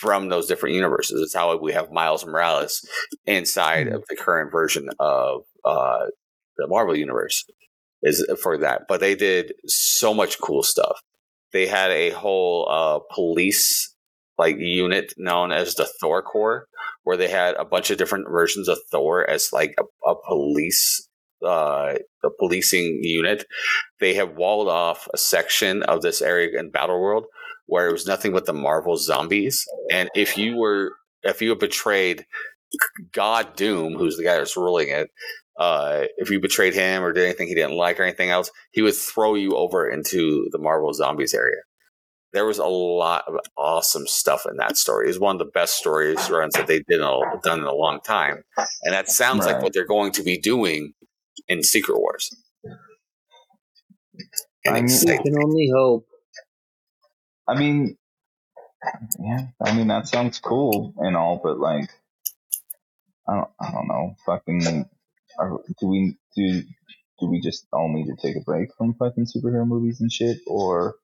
[0.00, 1.20] from those different universes.
[1.20, 2.80] It's how we have Miles Morales
[3.26, 6.06] inside of the current version of uh,
[6.56, 7.44] the Marvel universe
[8.06, 8.82] is for that.
[8.88, 11.00] But they did so much cool stuff.
[11.52, 13.94] They had a whole uh, police
[14.38, 16.66] like unit known as the Thor Corps,
[17.04, 21.08] where they had a bunch of different versions of Thor as like a, a police
[21.44, 23.44] uh, a policing unit.
[24.00, 27.26] They have walled off a section of this area in Battle World
[27.66, 29.64] where it was nothing but the Marvel zombies.
[29.92, 30.92] And if you were
[31.22, 32.24] if you betrayed
[33.12, 35.08] God Doom, who's the guy that's ruling it,
[35.58, 38.82] uh, if you betrayed him or did anything he didn't like or anything else, he
[38.82, 41.62] would throw you over into the Marvel zombies area
[42.36, 45.08] there was a lot of awesome stuff in that story.
[45.08, 48.00] It's one of the best stories runs that they did a, done in a long
[48.04, 48.42] time,
[48.82, 49.54] and that sounds right.
[49.54, 50.92] like what they're going to be doing
[51.48, 52.36] in Secret Wars.
[54.66, 56.06] And I mean, can only hope.
[57.48, 57.96] I mean,
[59.18, 61.88] yeah, I mean that sounds cool and all, but like,
[63.26, 64.90] I don't, I don't know, fucking,
[65.38, 66.62] are, do we do
[67.20, 70.38] do we just all need to take a break from fucking superhero movies and shit,
[70.46, 70.96] or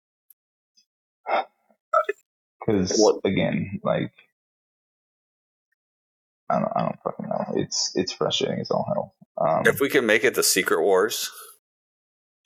[2.67, 4.13] because again, like
[6.51, 7.45] I don't, I don't fucking know.
[7.57, 9.15] It's it's frustrating as all hell.
[9.39, 11.31] Um, if we can make it the Secret Wars,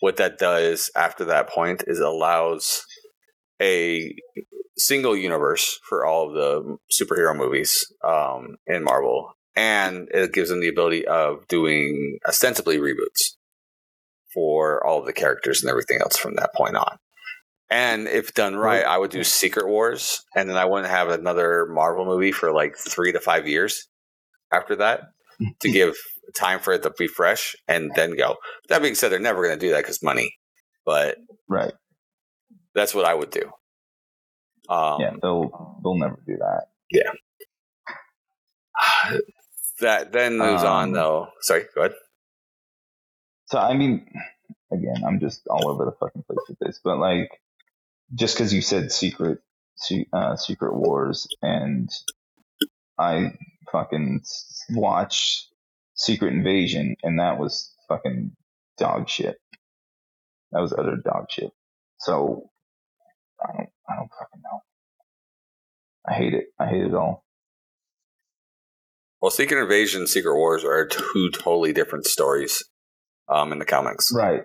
[0.01, 2.85] what that does after that point is allows
[3.61, 4.15] a
[4.79, 10.61] single universe for all of the superhero movies um, in Marvel, and it gives them
[10.61, 13.37] the ability of doing ostensibly reboots
[14.35, 16.99] for all of the characters and everything else from that point on.
[17.71, 21.67] And if done right, I would do Secret Wars, and then I wouldn't have another
[21.67, 23.89] Marvel movie for like three to five years
[24.53, 25.09] after that
[25.61, 25.97] to give
[26.37, 28.37] time for it to be fresh and then go.
[28.69, 30.35] That being said, they're never going to do that because money,
[30.85, 31.17] but
[31.49, 31.73] right,
[32.75, 33.51] that's what I would do.
[34.69, 36.67] Um, yeah, they'll they'll never do that.
[36.91, 37.11] Yeah.
[39.81, 41.29] That then moves um, on though.
[41.41, 41.95] Sorry, go ahead.
[43.47, 44.07] So I mean,
[44.73, 47.31] again, I'm just all over the fucking place with this, but like,
[48.15, 49.39] just because you said secret
[50.13, 51.91] uh, secret wars and
[52.99, 53.33] I
[53.71, 54.23] fucking
[54.71, 55.49] watched
[55.95, 58.33] Secret Invasion and that was fucking
[58.79, 59.37] dog shit.
[60.53, 61.51] That was utter dog shit.
[61.99, 62.51] So
[63.43, 64.61] I don't I don't fucking know.
[66.09, 66.47] I hate it.
[66.59, 67.26] I hate it all.
[69.27, 72.63] Well, Secret Invasion, Secret Wars are two totally different stories
[73.29, 74.13] um, in the comics.
[74.15, 74.43] Right.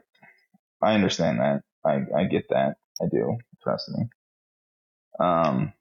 [0.82, 1.62] I understand that.
[1.86, 2.78] I, I get that.
[3.00, 3.38] I do.
[3.62, 4.06] Trust me.
[5.20, 5.74] Um,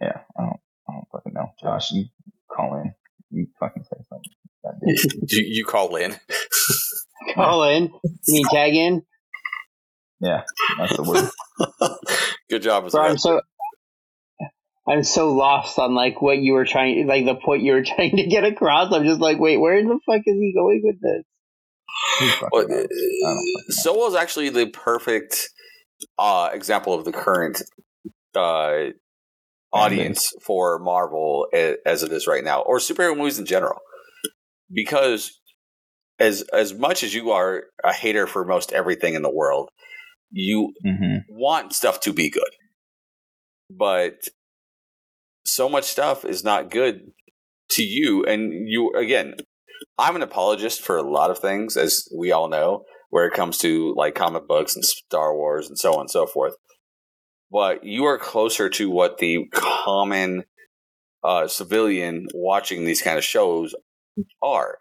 [0.00, 1.52] yeah, I don't, I don't fucking know.
[1.62, 2.06] Josh, you
[2.50, 2.92] call in.
[3.30, 5.20] You fucking say something.
[5.28, 6.16] you, you call in.
[7.36, 7.92] call in.
[8.02, 9.02] You mean tag in?
[10.20, 10.42] Yeah,
[10.78, 11.30] that's the word.
[12.50, 12.90] Good job.
[12.90, 13.40] Bro, I'm so
[14.88, 18.16] I'm so lost on like what you were trying, like the point you were trying
[18.16, 18.92] to get across.
[18.92, 21.24] I'm just like, wait, where the fuck is he going with this?
[22.50, 22.86] Well,
[23.68, 25.48] Sowell is actually the perfect
[26.18, 27.62] uh, example of the current
[28.34, 28.86] uh,
[29.72, 33.78] audience for Marvel as it is right now, or superhero movies in general,
[34.72, 35.38] because
[36.18, 39.70] as as much as you are a hater for most everything in the world,
[40.30, 41.18] you mm-hmm.
[41.28, 42.50] want stuff to be good,
[43.70, 44.28] but
[45.44, 47.12] so much stuff is not good
[47.70, 49.34] to you, and you again
[49.98, 53.58] I'm an apologist for a lot of things, as we all know, where it comes
[53.58, 56.54] to like comic books and Star Wars and so on and so forth.
[57.50, 60.44] But you are closer to what the common
[61.22, 63.74] uh, civilian watching these kind of shows
[64.42, 64.78] are.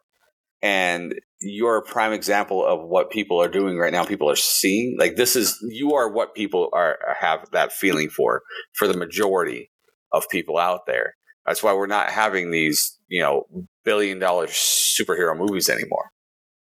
[0.61, 4.05] And you're a prime example of what people are doing right now.
[4.05, 8.43] People are seeing like this is you are what people are have that feeling for
[8.77, 9.70] for the majority
[10.13, 11.15] of people out there.
[11.45, 13.45] That's why we're not having these, you know,
[13.83, 16.11] billion dollar superhero movies anymore.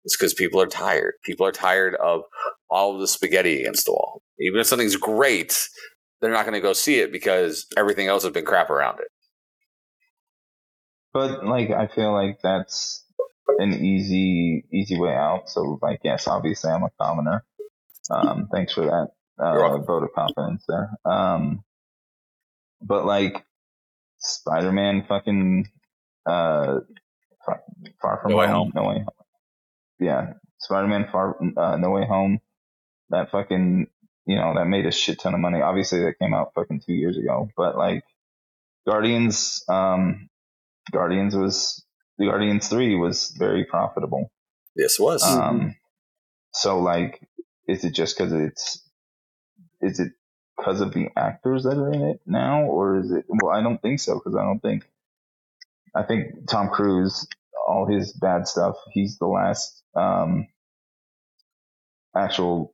[0.04, 1.14] It's because people are tired.
[1.24, 2.22] People are tired of
[2.70, 4.22] all of the spaghetti against the wall.
[4.38, 5.68] Even if something's great,
[6.20, 9.08] they're not going to go see it because everything else has been crap around it.
[11.12, 13.04] But like, I feel like that's
[13.58, 15.50] an easy, easy way out.
[15.50, 17.44] So like, yes, obviously I'm a commoner.
[18.10, 20.90] Um, thanks for that uh, vote of confidence there.
[21.04, 21.62] Um,
[22.82, 23.44] but like,
[24.18, 25.68] Spider-Man, fucking,
[26.26, 26.80] uh,
[27.46, 27.62] far,
[28.00, 28.72] far from No Way home, Home.
[28.74, 28.94] no way.
[28.96, 29.06] Home.
[29.98, 32.40] Yeah, Spider-Man, far, uh, no way home.
[33.10, 33.86] That fucking,
[34.26, 35.60] you know, that made a shit ton of money.
[35.60, 37.48] Obviously, that came out fucking two years ago.
[37.56, 38.04] But like,
[38.86, 40.28] Guardians, um,
[40.92, 41.84] Guardians was
[42.18, 44.30] the Guardians three was very profitable.
[44.76, 45.24] Yes, it was.
[45.24, 45.74] Um,
[46.52, 47.20] so like,
[47.66, 48.82] is it just because it's,
[49.80, 50.12] is it
[50.60, 53.24] because of the actors that are in it now, or is it?
[53.28, 54.84] Well, I don't think so because I don't think.
[55.94, 57.26] I think Tom Cruise,
[57.68, 60.48] all his bad stuff, he's the last um,
[62.16, 62.72] actual,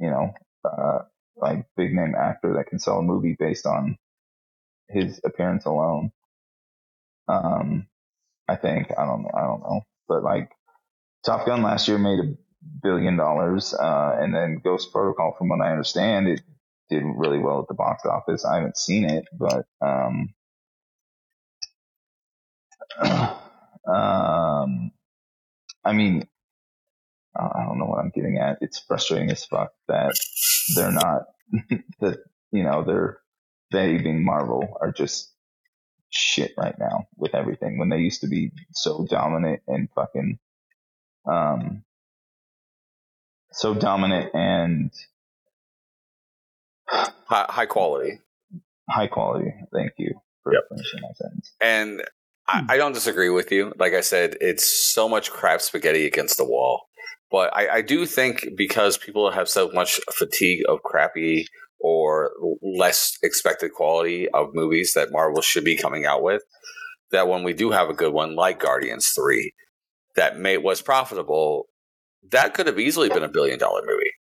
[0.00, 0.32] you know,
[0.64, 1.00] uh,
[1.36, 3.98] like big name actor that can sell a movie based on
[4.88, 6.12] his appearance alone.
[7.28, 7.88] Um,
[8.48, 10.50] I think I don't know, I don't know, but like
[11.24, 12.34] Top Gun last year made a
[12.82, 16.42] billion dollars, uh, and then Ghost Protocol, from what I understand, it
[16.90, 18.44] did really well at the box office.
[18.44, 20.34] I haven't seen it, but um,
[23.02, 24.92] um,
[25.84, 26.26] I mean,
[27.36, 28.58] I don't know what I'm getting at.
[28.60, 30.14] It's frustrating as fuck that
[30.76, 31.22] they're not
[32.00, 32.18] that
[32.52, 33.18] you know they're
[33.72, 35.32] they being Marvel are just
[36.10, 40.38] shit right now with everything when they used to be so dominant and fucking
[41.26, 41.82] um
[43.52, 44.92] so dominant and
[47.26, 48.20] high, high quality.
[48.88, 49.52] high quality.
[49.72, 50.12] Thank you
[50.42, 50.62] for Yep.
[50.70, 51.52] finishing that sentence.
[51.60, 52.02] And
[52.46, 52.70] I, hmm.
[52.70, 53.72] I don't disagree with you.
[53.78, 56.82] Like I said, it's so much crap spaghetti against the wall.
[57.30, 61.46] But I, I do think because people have so much fatigue of crappy
[61.80, 62.30] or
[62.62, 66.42] less expected quality of movies that Marvel should be coming out with,
[67.10, 69.52] that when we do have a good one like Guardians 3
[70.16, 71.66] that may was profitable,
[72.30, 74.12] that could have easily been a billion dollar movie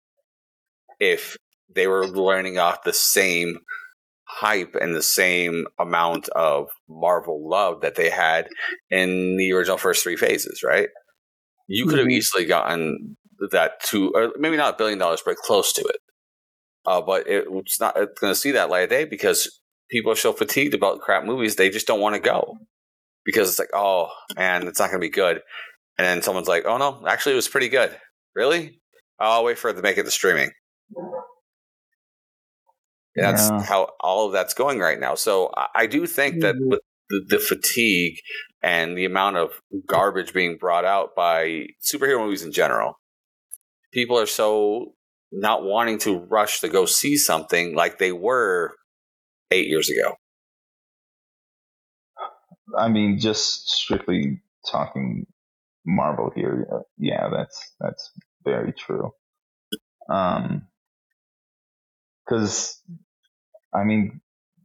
[0.98, 1.36] if
[1.75, 3.59] they were learning off the same
[4.27, 8.49] hype and the same amount of Marvel love that they had
[8.91, 10.89] in the original first three phases, right?
[11.68, 12.12] You could have Mhm.
[12.12, 13.16] easily gotten
[13.51, 15.97] that to, or maybe not a billion dollars, but close to it.
[16.87, 19.61] Uh, but it, it's not going to see that light of day because
[19.91, 22.57] people are so fatigued about crap movies, they just don't want to go
[23.25, 25.43] because it's like, oh man, it's not going to be good.
[25.99, 27.97] And then someone's like, oh no, actually, it was pretty good.
[28.35, 28.81] Really?
[29.20, 30.51] I'll wait for it to make it to streaming.
[33.14, 33.62] That's Yeah.
[33.62, 35.14] how all of that's going right now.
[35.14, 36.70] So I, do think that Mhm.
[36.70, 38.18] with the, the fatigue
[38.62, 42.98] and the amount of garbage being brought out by superhero movies in general,
[43.92, 44.94] people are so
[45.30, 48.74] not wanting to rush to go see something like they were
[49.50, 50.16] eight years ago.
[52.78, 54.40] I mean, just strictly
[54.70, 55.26] talking
[55.84, 58.12] Marvel here, uh, yeah, that's that's
[58.44, 59.10] very true.
[60.08, 60.68] Um,
[62.33, 62.80] because
[63.74, 64.20] I mean,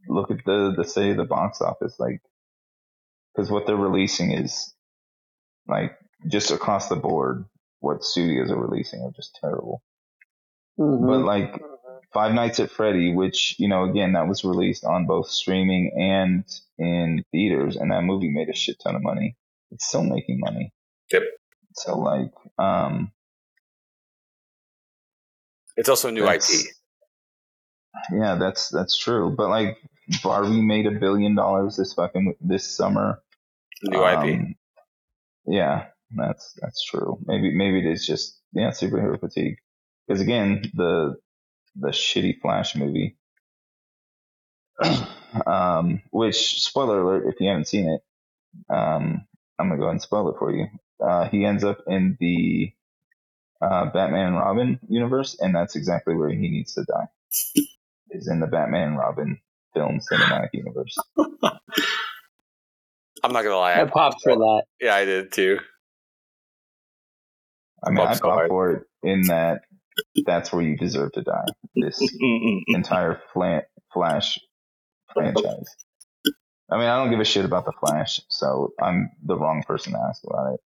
[0.08, 2.20] look at the the say the box office, like,
[3.34, 4.74] because what they're releasing is
[5.66, 5.92] like
[6.30, 7.44] just across the board,
[7.80, 9.82] what studios are releasing are just terrible.
[10.78, 11.06] Mhm.
[11.06, 11.60] But like
[12.12, 16.44] Five Nights at Freddy, which you know, again, that was released on both streaming and
[16.78, 19.36] in theaters, and that movie made a shit ton of money.
[19.70, 20.72] It's still making money.
[21.12, 21.22] Yep.
[21.74, 23.12] So like, um,
[25.76, 26.72] It's also new that's- IP.
[28.12, 29.34] Yeah, that's that's true.
[29.36, 29.78] But like,
[30.22, 33.22] Barbie made a billion dollars this fucking this summer.
[33.82, 34.24] New IP.
[34.24, 34.54] Um,
[35.46, 35.86] Yeah,
[36.16, 37.18] that's that's true.
[37.26, 39.56] Maybe maybe it is just yeah superhero fatigue.
[40.06, 41.16] Because again, the
[41.76, 43.16] the shitty Flash movie,
[45.46, 48.02] um, which spoiler alert if you haven't seen it,
[48.74, 49.26] um,
[49.58, 50.66] I'm gonna go ahead and spoil it for you.
[51.04, 52.72] Uh, he ends up in the
[53.62, 57.08] uh, Batman and Robin universe, and that's exactly where he needs to die.
[58.10, 59.38] Is in the Batman Robin
[59.74, 60.96] film cinematic universe.
[63.22, 63.80] I'm not gonna lie.
[63.80, 64.62] I popped for that.
[64.80, 65.58] Yeah, I did too.
[67.84, 68.48] I mean, Popped I so fought hard.
[68.48, 69.62] for it in that
[70.26, 71.44] that's where you deserve to die.
[71.76, 71.98] This
[72.68, 74.38] entire fla- Flash
[75.14, 75.66] franchise.
[76.70, 79.94] I mean, I don't give a shit about the Flash, so I'm the wrong person
[79.94, 80.60] to ask about it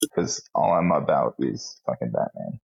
[0.00, 2.60] because all I'm about is fucking Batman.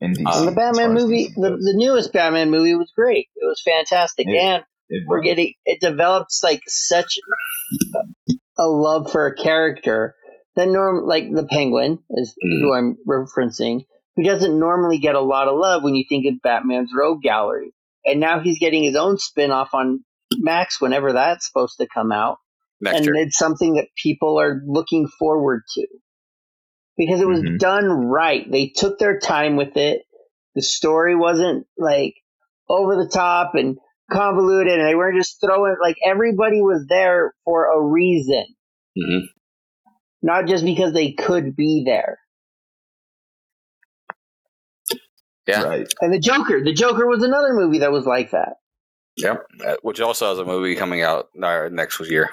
[0.00, 3.28] In DC, Um, the Batman movie, the, the newest Batman movie was great.
[3.36, 4.54] It was fantastic, Yeah.
[4.56, 7.18] and It we're getting it develops like such
[8.58, 10.14] a love for a character
[10.56, 12.60] that norm like the Penguin is Mm.
[12.60, 13.84] who I'm referencing,
[14.16, 17.72] who doesn't normally get a lot of love when you think of Batman's Rogue Gallery.
[18.04, 20.04] And now he's getting his own spin off on
[20.38, 22.38] Max whenever that's supposed to come out.
[22.80, 23.14] Next and year.
[23.16, 25.86] it's something that people are looking forward to
[27.00, 27.58] because it was Mhm.
[27.58, 28.44] done right.
[28.50, 30.02] They took their time with it.
[30.54, 32.14] The story wasn't like
[32.68, 33.78] over the top and
[34.12, 38.44] convoluted, and they weren't just throwing like everybody was there for a reason,
[38.98, 39.22] Mhm.
[40.22, 42.18] not just because they could be there.
[45.46, 45.62] Yeah.
[45.62, 45.94] Right.
[46.02, 48.56] And the Joker, the Joker was another movie that was like that.
[49.16, 49.46] Yep.
[49.66, 52.30] Uh, Which also has a movie coming out uh, next year.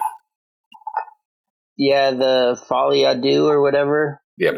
[1.78, 4.56] Yeah, the Folie à Deux or whatever, Yep.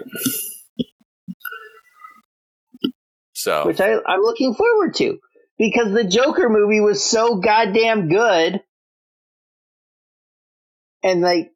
[3.34, 5.18] So which I, I'm looking forward to
[5.58, 8.62] because the Joker movie was so goddamn good.
[11.04, 11.52] And like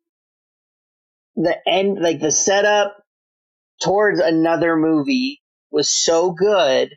[1.35, 2.95] the end, like the setup
[3.83, 6.95] towards another movie was so good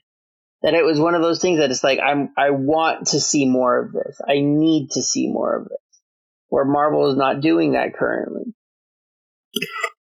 [0.62, 3.46] that it was one of those things that it's like, I'm, I want to see
[3.46, 4.20] more of this.
[4.26, 5.78] I need to see more of this.
[6.48, 8.54] Where Marvel is not doing that currently.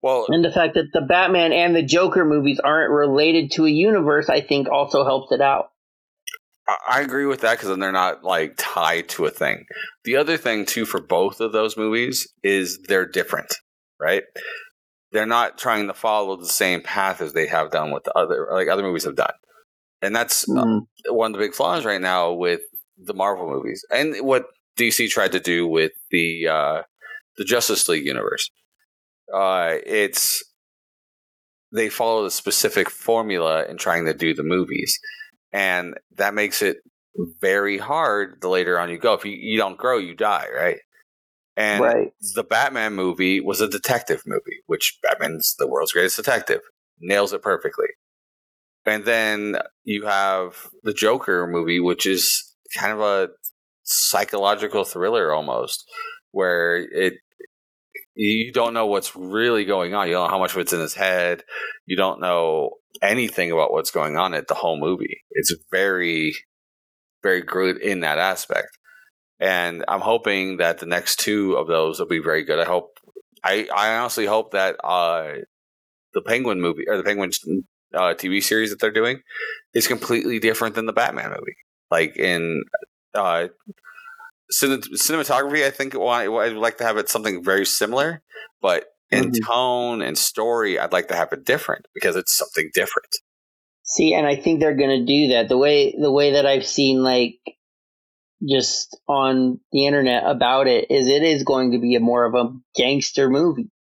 [0.05, 3.71] Well, And the fact that the Batman and the Joker movies aren't related to a
[3.71, 5.71] universe, I think also helps it out.
[6.87, 9.65] I agree with that because then they're not like tied to a thing.
[10.05, 13.55] The other thing too for both of those movies is they're different,
[13.99, 14.25] right?
[15.13, 18.49] They're not trying to follow the same path as they have done with the other
[18.53, 19.33] like other movies have done,
[20.03, 20.87] and that's uh, Mhm.
[21.09, 22.61] one of the big flaws right now with
[22.99, 24.45] the Marvel movies and what
[24.77, 26.83] DC tried to do with the uh,
[27.39, 28.51] the Justice League universe.
[29.33, 30.45] Uh, it's
[31.73, 34.99] they follow the specific formula in trying to do the movies,
[35.53, 36.79] and that makes it
[37.41, 39.15] very hard the later on you go.
[39.15, 40.79] If you, you don't grow, you die, right?
[41.57, 42.13] And right.
[42.35, 46.61] the Batman movie was a detective movie, which Batman's the world's greatest detective,
[47.01, 47.87] nails it perfectly.
[48.87, 53.29] And then you have the Joker movie, which is kind of a
[53.85, 55.89] psychological thriller almost,
[56.33, 57.15] where it
[58.15, 60.07] you don't know what's really going on.
[60.07, 61.43] You don't know how much of it's in his head.
[61.87, 62.71] You don't know
[63.03, 65.23] anything about what's going on at the whole movie.
[65.31, 66.35] It's very,
[67.23, 68.69] very good in that aspect.
[69.41, 72.61] And I'm hoping that the next two of those will be very good.
[72.61, 72.99] I hope,
[73.43, 75.33] I, I honestly hope that uh,
[76.15, 77.31] the Penguin movie or the Penguin
[77.93, 79.21] uh, TV series that they're doing
[79.75, 81.57] is completely different than the Batman movie.
[81.91, 82.63] Like in
[83.15, 83.49] uh,
[84.51, 88.23] cin- cinematography, I think well, I- I'd like to have it something very similar,
[88.61, 89.47] but in Mhm.
[89.47, 93.09] tone and story, I'd like to have it different because it's something different.
[93.83, 95.49] See, and I think they're gonna do that.
[95.49, 97.39] The way the way that I've seen like
[98.47, 102.35] just on the internet about it is it is going to be a more of
[102.35, 103.71] a gangster movie.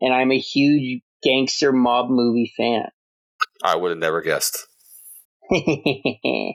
[0.00, 2.88] And I'm a huge gangster mob movie fan.
[3.62, 4.66] I would have never guessed.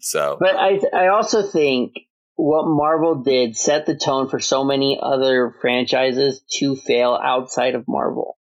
[0.00, 1.92] So But I I also think
[2.40, 7.84] what Marvel did set the tone for so many other franchises to fail outside of
[7.86, 8.38] Marvel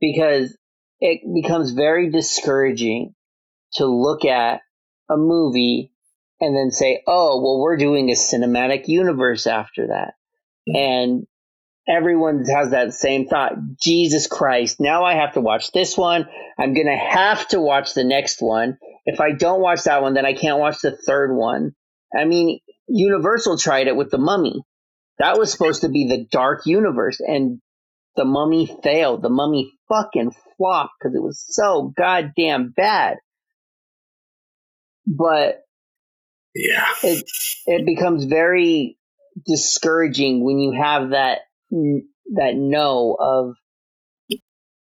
[0.00, 0.56] because
[1.00, 3.14] it becomes very discouraging
[3.74, 4.60] to look at
[5.10, 5.92] a movie
[6.40, 10.14] and then say, "Oh, well we're doing a cinematic universe after that."
[10.66, 11.26] And
[11.88, 13.54] everyone has that same thought.
[13.80, 16.28] Jesus Christ, now I have to watch this one.
[16.58, 18.78] I'm going to have to watch the next one.
[19.04, 21.74] If I don't watch that one, then I can't watch the third one.
[22.16, 24.62] I mean, Universal tried it with The Mummy.
[25.18, 27.60] That was supposed to be the dark universe, and
[28.16, 29.22] The Mummy failed.
[29.22, 33.18] The Mummy fucking flopped because it was so goddamn bad.
[35.06, 35.62] But
[36.54, 37.24] yeah, it
[37.66, 38.98] it becomes very
[39.46, 41.38] discouraging when you have that
[41.70, 43.54] that no of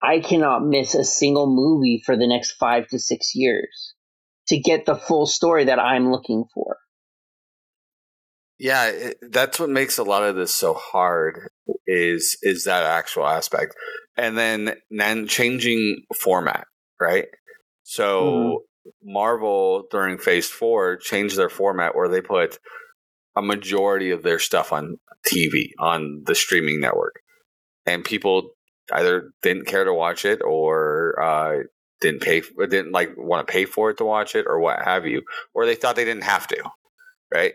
[0.02, 3.94] I cannot miss a single movie for the next five to six years
[4.48, 6.76] to get the full story that I'm looking for.
[8.58, 11.48] Yeah, it, that's what makes a lot of this so hard.
[11.86, 13.74] Is is that actual aspect,
[14.16, 16.66] and then then changing format,
[17.00, 17.26] right?
[17.82, 18.64] So
[19.02, 22.58] Marvel during Phase Four changed their format where they put
[23.36, 27.20] a majority of their stuff on TV on the streaming network,
[27.86, 28.50] and people
[28.92, 31.62] either didn't care to watch it or uh,
[32.00, 35.06] didn't pay, didn't like want to pay for it to watch it or what have
[35.06, 35.22] you,
[35.54, 36.62] or they thought they didn't have to,
[37.32, 37.54] right?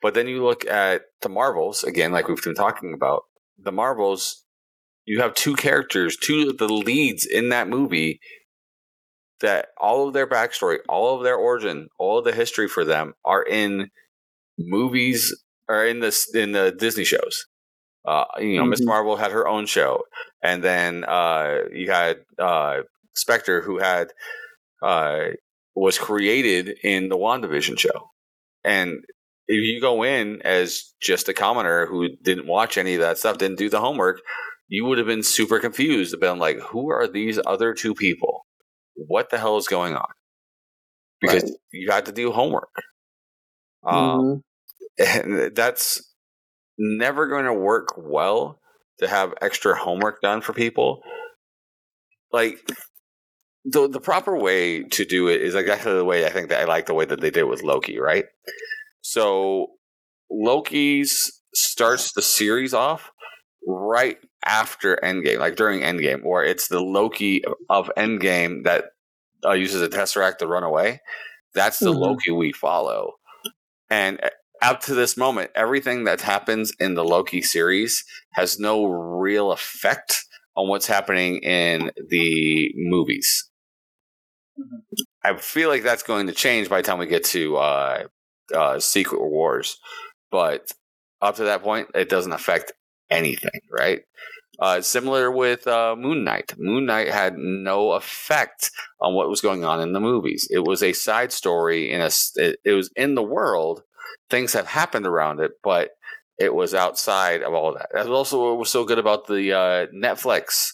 [0.00, 3.24] But then you look at the Marvels again, like we've been talking about
[3.58, 4.44] the Marvels.
[5.04, 8.20] You have two characters, two of the leads in that movie
[9.40, 13.14] that all of their backstory, all of their origin, all of the history for them
[13.24, 13.90] are in
[14.58, 15.34] movies
[15.68, 17.46] or in this in the Disney shows.
[18.04, 18.86] Uh, you know, Miss Mhm.
[18.86, 20.02] Marvel had her own show,
[20.42, 22.82] and then uh, you had uh,
[23.14, 24.12] Spectre, who had
[24.82, 25.28] uh,
[25.74, 28.10] was created in the WandaVision show.
[28.64, 29.04] And
[29.48, 33.38] if you go in as just a commoner who didn't watch any of that stuff,
[33.38, 34.20] didn't do the homework,
[34.68, 38.46] you would have been super confused about like, who are these other two people?
[38.94, 40.10] What the hell is going on?
[41.20, 41.52] Because right.
[41.72, 42.74] you had to do homework.
[43.84, 44.38] Um, mm-hmm.
[45.00, 46.02] And that's
[46.76, 48.58] never going to work well
[48.98, 51.00] to have extra homework done for people.
[52.32, 52.58] Like
[53.64, 56.64] the the proper way to do it is exactly the way I think that I
[56.64, 58.24] like the way that they did with Loki, right?
[59.00, 59.68] So
[60.30, 63.10] Loki's starts the series off
[63.66, 68.86] right after Endgame, like during Endgame, where it's the Loki of Endgame that
[69.44, 71.00] uh, uses a Tesseract to run away.
[71.54, 72.00] That's the mm-hmm.
[72.00, 73.14] Loki we follow.
[73.90, 74.30] And uh,
[74.60, 80.24] up to this moment, everything that happens in the Loki series has no real effect
[80.56, 83.48] on what's happening in the movies.
[84.58, 84.76] Mm-hmm.
[85.24, 88.04] I feel like that's going to change by the time we get to uh,
[88.54, 89.78] uh, Secret Wars,
[90.30, 90.70] but
[91.20, 92.72] up to that point, it doesn't affect
[93.10, 94.00] anything, right?
[94.60, 96.54] Uh, similar with uh, Moon Knight.
[96.58, 98.70] Moon Knight had no effect
[99.00, 100.48] on what was going on in the movies.
[100.50, 102.10] It was a side story in a.
[102.36, 103.82] It, it was in the world.
[104.30, 105.90] Things have happened around it, but
[106.38, 107.88] it was outside of all that.
[107.92, 110.70] That's also what was so good about the uh, Netflix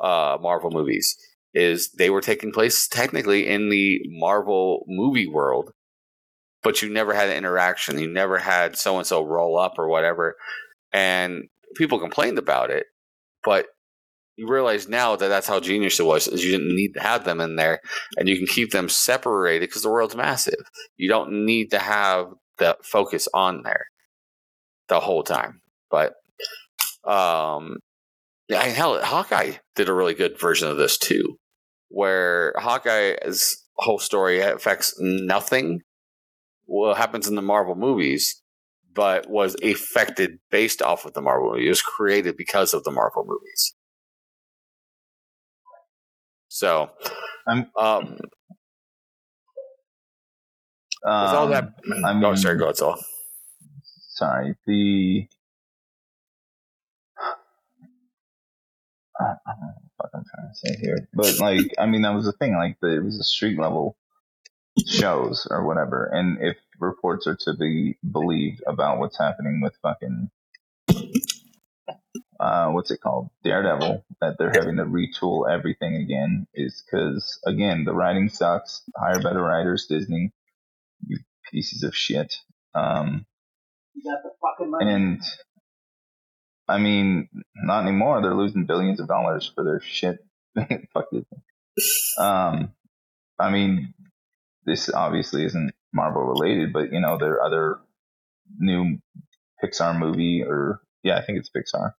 [0.00, 1.16] uh, Marvel movies
[1.54, 5.72] is they were taking place technically in the Marvel movie world,
[6.62, 7.98] but you never had an interaction.
[7.98, 10.36] You never had so and so roll up or whatever,
[10.92, 11.44] and
[11.76, 12.86] people complained about it,
[13.44, 13.66] but
[14.36, 17.24] you realize now that that's how genius it was is you didn't need to have
[17.24, 17.80] them in there
[18.16, 20.62] and you can keep them separated because the world's massive
[20.96, 22.28] you don't need to have
[22.58, 23.86] the focus on there
[24.88, 25.60] the whole time.
[25.90, 26.14] But
[27.04, 27.78] um,
[28.48, 31.36] yeah, hell, Hawkeye did a really good version of this too,
[31.88, 35.80] where Hawkeye's whole story affects nothing
[36.68, 38.42] what happens in the Marvel movies,
[38.94, 41.66] but was affected based off of the Marvel movie.
[41.66, 43.74] It was created because of the Marvel movies.
[46.48, 46.90] So,
[47.46, 48.18] um, um,
[51.04, 51.72] all that.
[52.04, 52.68] I mean, oh, sorry, go.
[52.68, 52.98] It's all
[54.18, 55.26] sorry, the
[59.20, 62.24] I don't know what I'm trying to say here, but like, I mean, that was
[62.24, 62.54] the thing.
[62.54, 63.96] Like, the, it was a street level
[64.86, 70.30] shows or whatever, and if reports are to be believed about what's happening with fucking
[72.40, 77.84] uh, what's it called, Daredevil, that they're having to retool everything again, is because again
[77.84, 78.82] the writing sucks.
[78.96, 80.32] Hire better writers, Disney.
[81.06, 81.18] You
[81.50, 82.34] pieces of shit.
[82.74, 83.26] Um,
[83.94, 84.92] you got the fucking money.
[84.92, 85.22] And
[86.68, 88.22] I mean, not anymore.
[88.22, 90.18] They're losing billions of dollars for their shit.
[90.92, 91.26] Fuck it.
[92.18, 92.72] Um,
[93.38, 93.94] I mean,
[94.68, 97.78] this obviously isn't Marvel related, but you know, there are other
[98.58, 98.98] new
[99.62, 101.92] Pixar movie or yeah, I think it's Pixar.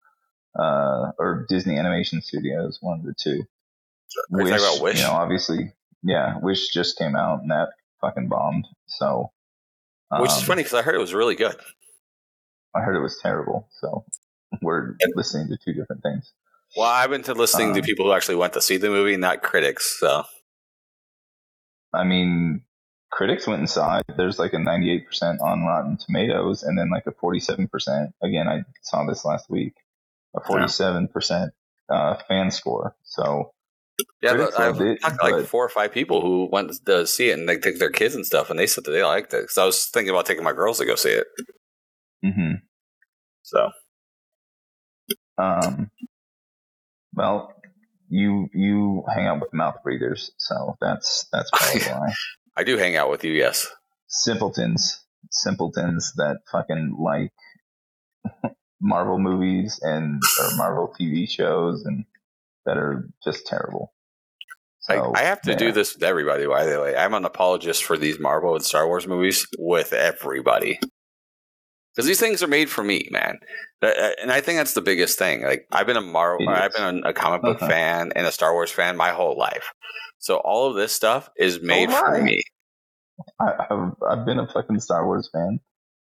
[0.58, 3.42] Uh, or Disney Animation Studios, one of the two.
[4.34, 4.98] Are Wish, about Wish?
[4.98, 7.68] You know, obviously, yeah, Wish just came out and that
[8.00, 8.66] fucking bombed.
[8.86, 9.30] So,
[10.10, 11.54] um, which is um, funny because I heard it was really good.
[12.74, 13.68] I heard it was terrible.
[13.80, 14.04] So
[14.62, 16.32] we're listening to two different things.
[16.76, 19.16] Well, I've been to listening um, to people who actually went to see the movie,
[19.16, 19.98] not critics.
[19.98, 20.24] So,
[21.94, 22.62] I mean,
[23.10, 24.04] critics went and saw it.
[24.16, 25.04] There's like a 98%
[25.40, 28.12] on Rotten Tomatoes, and then like a 47%.
[28.22, 29.74] Again, I saw this last week.
[30.36, 31.48] A 47%
[31.90, 32.94] uh, fan score.
[33.02, 33.50] So,
[34.22, 37.48] yeah, I've talked to like four or five people who went to see it and
[37.48, 39.42] they took their kids and stuff, and they said that they liked it.
[39.42, 41.26] Because I was thinking about taking my girls to go see it.
[42.24, 42.52] Mm-hmm.
[43.42, 43.70] So,
[45.38, 45.90] um,
[47.14, 47.54] well,
[48.08, 52.12] you you hang out with mouth breathers, so that's that's probably why.
[52.56, 53.68] I do hang out with you, yes.
[54.08, 57.32] Simpletons, simpletons that fucking like
[58.80, 62.04] Marvel movies and or Marvel TV shows and
[62.66, 63.92] that are just terrible.
[64.80, 65.58] So, I, I, have to yeah.
[65.58, 66.46] do this with everybody.
[66.46, 70.80] By the way, I'm an apologist for these Marvel and Star Wars movies with everybody
[71.98, 73.40] because these things are made for me, man.
[73.82, 75.42] And I think that's the biggest thing.
[75.42, 77.68] Like I've been a Marvel, I've been a comic book uh-huh.
[77.68, 79.72] fan and a Star Wars fan my whole life.
[80.20, 82.40] So all of this stuff is made oh for me.
[83.40, 85.58] I, have I've been a fucking Star Wars fan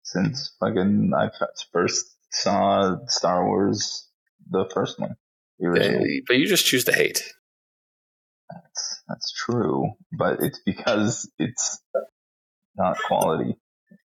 [0.02, 1.30] since fucking I
[1.72, 4.08] first saw Star Wars,
[4.50, 5.14] the first one,
[5.60, 6.22] the.
[6.26, 7.22] But you just choose to hate.
[8.50, 11.80] That's that's true, but it's because it's
[12.76, 13.54] not quality.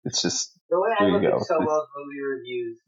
[0.04, 2.78] It's just the way I look at Sowell's movie reviews,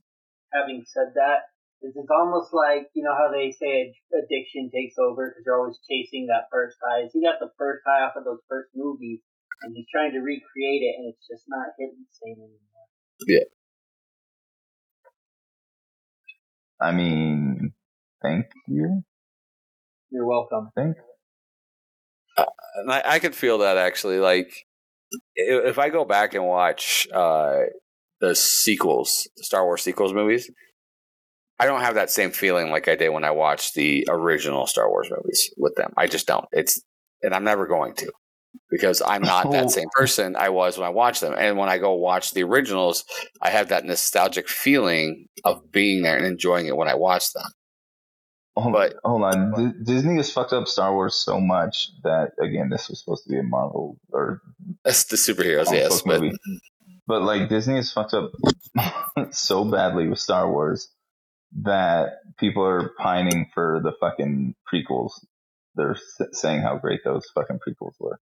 [0.52, 1.48] having said that,
[1.80, 5.80] It's, it's almost like you know how they say addiction takes over because you're always
[5.88, 7.08] chasing that first high.
[7.08, 9.20] So he got the first high off of those first movies,
[9.62, 12.86] and he's trying to recreate it, and it's just not hitting the same anymore.
[13.26, 13.48] Yeah.
[16.80, 17.72] I mean,
[18.22, 19.02] thank you.
[20.10, 20.70] You're welcome.
[20.74, 20.96] Thank.
[22.76, 24.18] and I, I could feel that actually.
[24.18, 24.66] Like,
[25.34, 27.60] if, I go back and watch uh,
[28.20, 30.50] the sequels, the Star Wars sequels movies,
[31.58, 34.88] I don't have that same feeling like I did when I watched the original Star
[34.88, 35.92] Wars movies with them.
[35.96, 36.46] I just don't.
[36.52, 36.82] It's,
[37.22, 38.10] and I'm never going to
[38.70, 41.34] because I'm not that same person I was when I watched them.
[41.36, 43.04] And when I go watch the originals,
[43.42, 47.50] I have that nostalgic feeling of being there and enjoying it when I watch them.
[48.56, 52.68] Hold, But- hold on, D- Disney has fucked up Star Wars so much that again,
[52.68, 54.42] this was supposed to be a Marvel or
[54.84, 56.36] That's the superheroes, yes, but movie.
[57.06, 58.32] But like Disney has fucked up
[59.32, 60.88] so badly with Star Wars
[61.62, 65.12] that people are pining for the fucking prequels.
[65.76, 68.20] They're s- saying how great those fucking prequels were.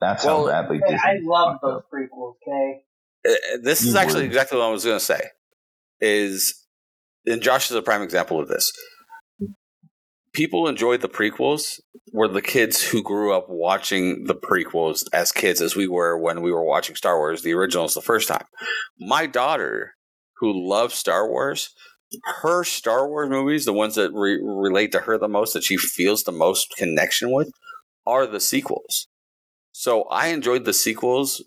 [0.00, 1.08] That's Well, how badly Hey, Disney.
[1.08, 1.84] I love fucked up.
[1.90, 2.34] those prequels.
[2.48, 2.82] Okay.
[3.28, 4.26] Uh, this is actually would.
[4.26, 5.20] exactly what I was going to say.
[6.00, 6.64] Is
[7.26, 8.72] and Josh is a prime example of this.
[10.32, 11.80] People enjoyed the prequels
[12.12, 16.40] were the kids who grew up watching the prequels as kids, as we were when
[16.40, 18.46] we were watching Star Wars, the originals, the first time.
[18.98, 19.94] My daughter,
[20.36, 21.74] who loves Star Wars,
[22.42, 25.76] her Star Wars movies, the ones that re- relate to her the most, that she
[25.76, 27.50] feels the most connection with,
[28.06, 29.08] are the sequels.
[29.72, 31.42] So I enjoyed the sequels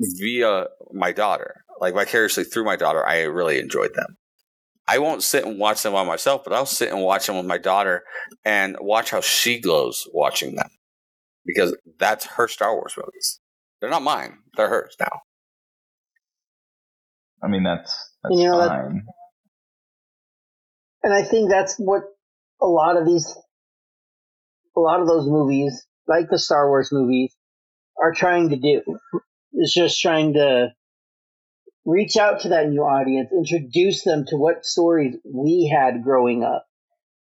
[0.00, 3.06] via my daughter, like vicariously through my daughter.
[3.06, 4.16] I really enjoyed them.
[4.88, 7.46] I won't sit and watch them by myself, but I'll sit and watch them with
[7.46, 8.04] my daughter
[8.44, 10.68] and watch how she glows watching them
[11.44, 13.40] because that's her Star Wars movies.
[13.80, 15.20] They're not mine; they're hers now.
[17.42, 19.06] I mean, that's that's You know, that- fine.
[21.02, 22.02] And I think that's what
[22.60, 23.36] a lot of these,
[24.76, 27.32] a lot of those movies, like the Star Wars movies,
[28.02, 28.82] are trying to do.
[29.52, 30.70] It's just trying to
[31.86, 36.66] reach out to that new audience, introduce them to what stories we had growing up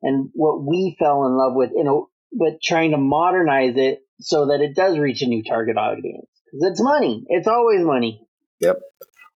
[0.02, 4.46] and what we fell in love with, you know, but trying to modernize it so
[4.46, 6.26] that it does reach a new target audience.
[6.46, 7.24] Because it's money.
[7.28, 8.26] It's always money.
[8.60, 8.80] Yep.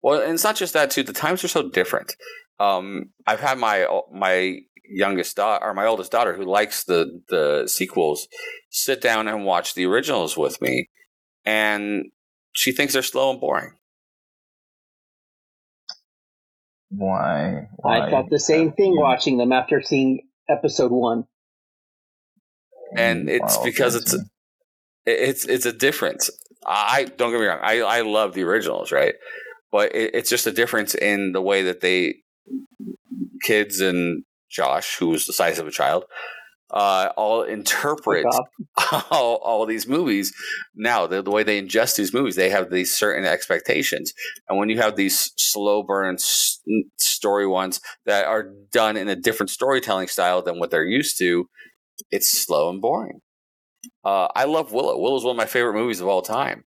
[0.02, 1.04] Well, and it's not just that too.
[1.04, 2.16] The times are so different.
[2.60, 4.60] Um, I've had my my
[4.90, 8.28] youngest daughter or my oldest daughter who likes the the sequels
[8.70, 10.90] sit down and watch the originals with me,
[11.46, 12.06] and
[12.54, 13.74] she thinks they're slow and boring.
[16.90, 17.68] Why?
[17.78, 21.26] why I thought the same thing watching them after seeing episode one.
[22.96, 24.14] And it's Wow, because that's-
[25.06, 26.30] it's it's it's a difference.
[26.66, 27.60] I don't get me wrong.
[27.62, 29.16] I I love the originals, right?
[29.72, 32.16] But it, it's just a difference in the way that they
[33.44, 36.06] kids and Josh, who's the size of a child,
[36.72, 38.26] uh, all interpret
[38.80, 40.34] Fuck all, all these movies.
[40.76, 44.14] Now, the, the way they ingest these movies, they have these certain expectations,
[44.50, 46.60] and when you have these slow burn s-
[46.98, 51.48] story ones that are done in a different storytelling style than what they're used to,
[52.12, 53.22] it's slow and boring.
[54.04, 54.98] Uh, I love Willow.
[54.98, 56.66] Willow's one of my favorite movies of all time,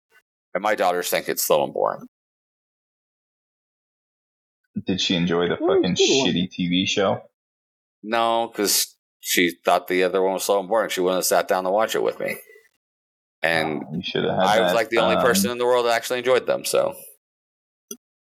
[0.54, 2.06] and my daughters think it's slow and boring.
[4.86, 6.28] Did she enjoy the fucking it's a good one.
[6.28, 7.22] shitty TV show?
[8.02, 10.90] No, because she thought the other one was slow and boring.
[10.90, 12.36] She wouldn't have sat down to watch it with me.
[13.42, 15.64] And you should have had I was that, like the only um, person in the
[15.64, 16.64] world that actually enjoyed them.
[16.64, 16.94] So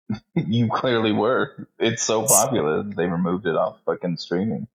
[0.36, 1.68] You clearly were.
[1.80, 2.84] It's so popular.
[2.84, 4.68] They removed it off fucking streaming.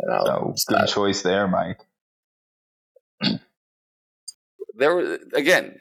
[0.00, 1.80] So good not- choice there, Mike.
[4.74, 5.80] there again,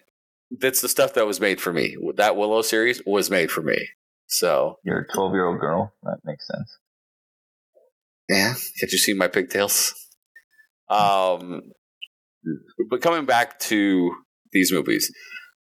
[0.52, 1.98] that's the stuff that was made for me.
[2.16, 3.89] That Willow series was made for me.
[4.28, 5.94] So You're a 12 year old girl.
[6.04, 6.78] That makes sense.
[8.32, 9.93] Yeah, can't you see my pigtails?
[10.89, 11.61] Um,
[12.89, 14.11] but coming back to
[14.51, 15.11] these movies,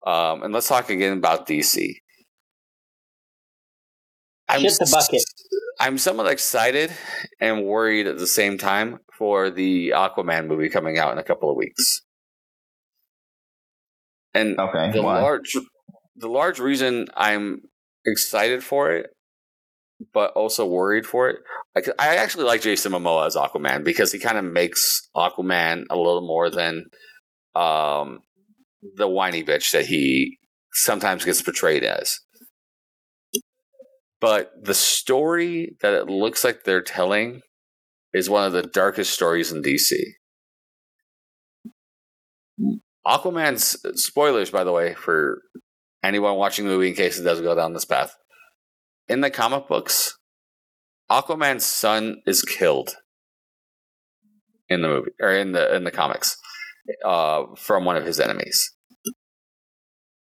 [0.06, 1.96] um, and let's talk again about DC.
[4.48, 5.24] I'm Shit the bucket.
[5.80, 6.92] I'm somewhat excited
[7.40, 11.50] and worried at the same time for the Aquaman movie coming out in a couple
[11.50, 12.02] of weeks.
[14.34, 14.92] And Okay.
[14.92, 15.22] the why?
[15.22, 15.58] large
[16.18, 17.62] the large reason I'm
[18.06, 19.15] excited for it,
[20.14, 21.38] but also worried for it.
[22.00, 26.26] I actually like Jason Momoa as Aquaman because he kind of makes Aquaman a little
[26.26, 26.86] more than
[27.56, 28.20] um,
[28.96, 30.38] the whiny bitch that he
[30.74, 32.20] sometimes gets portrayed as.
[34.22, 37.42] But the story that it looks like they're telling
[38.14, 39.92] is one of the darkest stories in DC.
[43.06, 45.42] Aquaman's spoilers, by the way, for
[46.04, 48.16] anyone watching the movie in case it doesn't go down this path.
[49.08, 50.18] In the comic books,
[51.12, 52.96] Aquaman's son is killed
[54.68, 56.38] in the movie or in the in the comics
[57.04, 58.72] uh, from one of his enemies.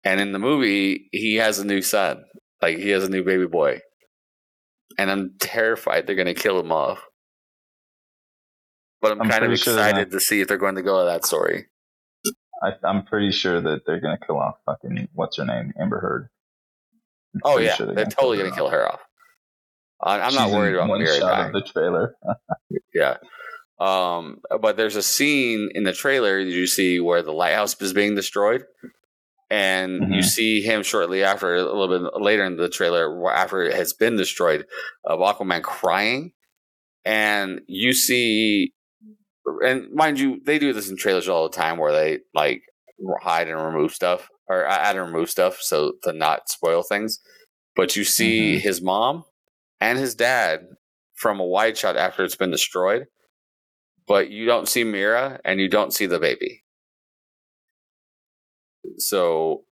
[0.03, 2.23] And in the movie, he has a new son.
[2.61, 3.79] Like he has a new baby boy.
[4.97, 6.99] And I'm terrified they're going to kill him off.
[9.01, 10.97] But I'm, I'm kind of pretty sure excited to see if they're going to go
[10.97, 11.67] with that story.
[12.61, 16.29] I, I'm pretty sure that they're gonna kill off fucking what's her name, Amber Heard.
[17.43, 18.99] Oh yeah, they're, totally going to kill her off.
[20.01, 21.53] I, I'm not worried about shot dying.
[21.53, 22.15] the trailer.
[22.93, 23.17] Yeah.
[23.79, 28.15] Um, but there's a scene in the trailer you see where the lighthouse is being
[28.15, 28.63] destroyed.
[29.49, 30.25] And you Mhm.
[30.25, 34.17] see him shortly after, a little bit later in the trailer, after it has been
[34.17, 34.65] destroyed,
[35.05, 36.33] of Aquaman crying.
[37.05, 38.73] And you see,
[39.63, 42.63] and mind you, they do this in trailers all the time where they like
[43.21, 47.19] hide and remove stuff or I add and remove stuff so to not spoil things.
[47.75, 49.23] But you see his mom
[49.79, 50.61] and his dad
[51.15, 53.05] from a wide shot after it's been destroyed,
[54.07, 56.63] but you don't see Mera and you don't see the baby.
[58.97, 59.63] So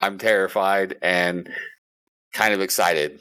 [0.00, 1.48] I'm terrified and
[2.32, 3.20] kind of excited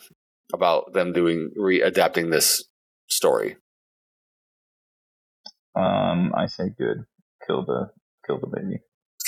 [0.54, 2.64] about them doing readapting this
[3.08, 3.58] story.
[5.76, 7.06] Um, I say good.
[7.46, 7.92] Kill the
[8.26, 8.82] kill the baby.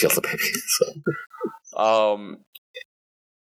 [0.10, 0.38] The baby.
[1.74, 2.38] So, um,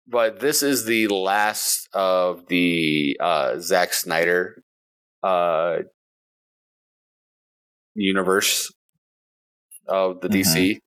[0.07, 4.63] but this is the last of the uh, Zack Snyder
[5.23, 5.79] uh,
[7.95, 8.73] universe
[9.87, 10.79] of the DC.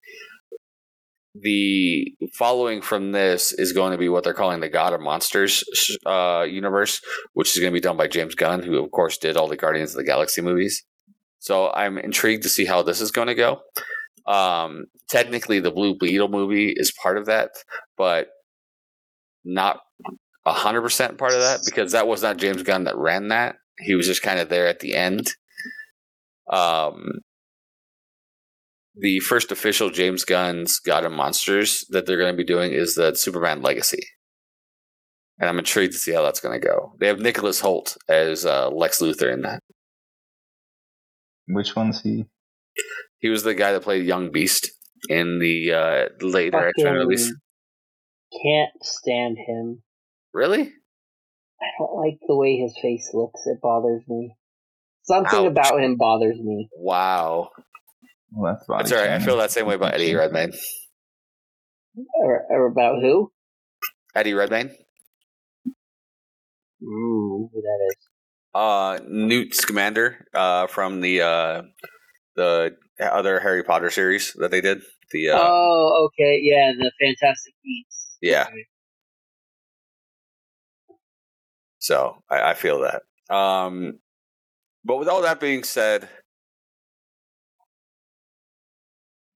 [1.39, 5.63] The following from this is going to be what they're calling the Gods and Monsters
[6.05, 7.01] uh, universe,
[7.33, 9.55] which is going to be done by James Gunn, who of course did all the
[9.55, 10.83] Guardians of the Galaxy movies.
[11.39, 13.61] So I'm intrigued to see how this is going to go.
[14.27, 17.51] Um, technically, the Blue Beetle movie is part of that,
[17.97, 18.27] but
[19.45, 19.79] not
[20.45, 23.55] hundred percent part of that because that was not James Gunn that ran that.
[23.79, 25.33] He was just kind of there at the end.
[26.51, 27.19] Um,
[28.95, 32.95] the first official James Gunn's Gods and Monsters that they're going to be doing is
[32.95, 34.03] the Superman Legacy,
[35.39, 36.93] and I'm intrigued to see how that's going to go.
[36.99, 39.61] They have Nicholas Hoult as uh, Lex Luthor in that.
[41.47, 42.25] Which one's he?
[43.19, 44.69] He was the guy that played Young Beast
[45.09, 47.33] in the uh, later X Men Fucking release.
[48.31, 49.81] Can't stand him.
[50.33, 50.61] Really?
[51.59, 53.41] I don't like the way his face looks.
[53.45, 54.35] It bothers me.
[55.03, 55.51] Something Ouch.
[55.51, 56.69] about him bothers me.
[56.75, 57.49] Wow.
[58.31, 59.11] Well, that's body That's all right.
[59.11, 60.51] I feel that same way about Eddie Redmayne.
[62.19, 63.31] Or, or about who?
[64.13, 64.71] Eddie Redmayne.
[66.83, 67.95] Ooh, who that is.
[68.53, 71.61] Uh, Newt Scamander uh, from the uh,
[72.35, 74.81] the other Harry Potter series that they did.
[75.11, 78.17] The uh, oh, okay, yeah, the Fantastic Beasts.
[78.21, 78.43] Yeah.
[78.43, 78.65] Okay.
[81.79, 83.33] So I, I feel that.
[83.33, 83.99] Um,
[84.83, 86.09] but with all that being said,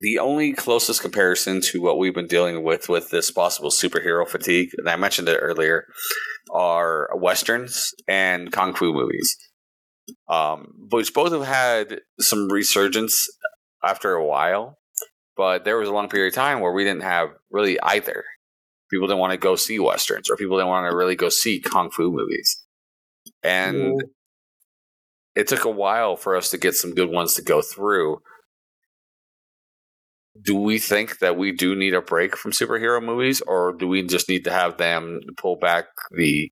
[0.02, 4.70] the only closest comparison to what we've been dealing with with this possible superhero fatigue,
[4.78, 5.86] and I mentioned it earlier,
[6.52, 9.38] are westerns and kung fu movies.
[10.28, 13.28] Um, which both have had some resurgence
[13.84, 14.78] after a while,
[15.38, 18.24] but there was a long period of time where we didn't have really either.
[18.90, 21.60] People didn't want to go see westerns, or people didn't want to really go see
[21.62, 22.64] kung fu movies,
[23.44, 24.10] and Mm.
[25.36, 28.22] it took a while for us to get some good ones to go through.
[30.42, 34.02] Do we think that we do need a break from superhero movies, or do we
[34.04, 36.52] just need to have them pull back the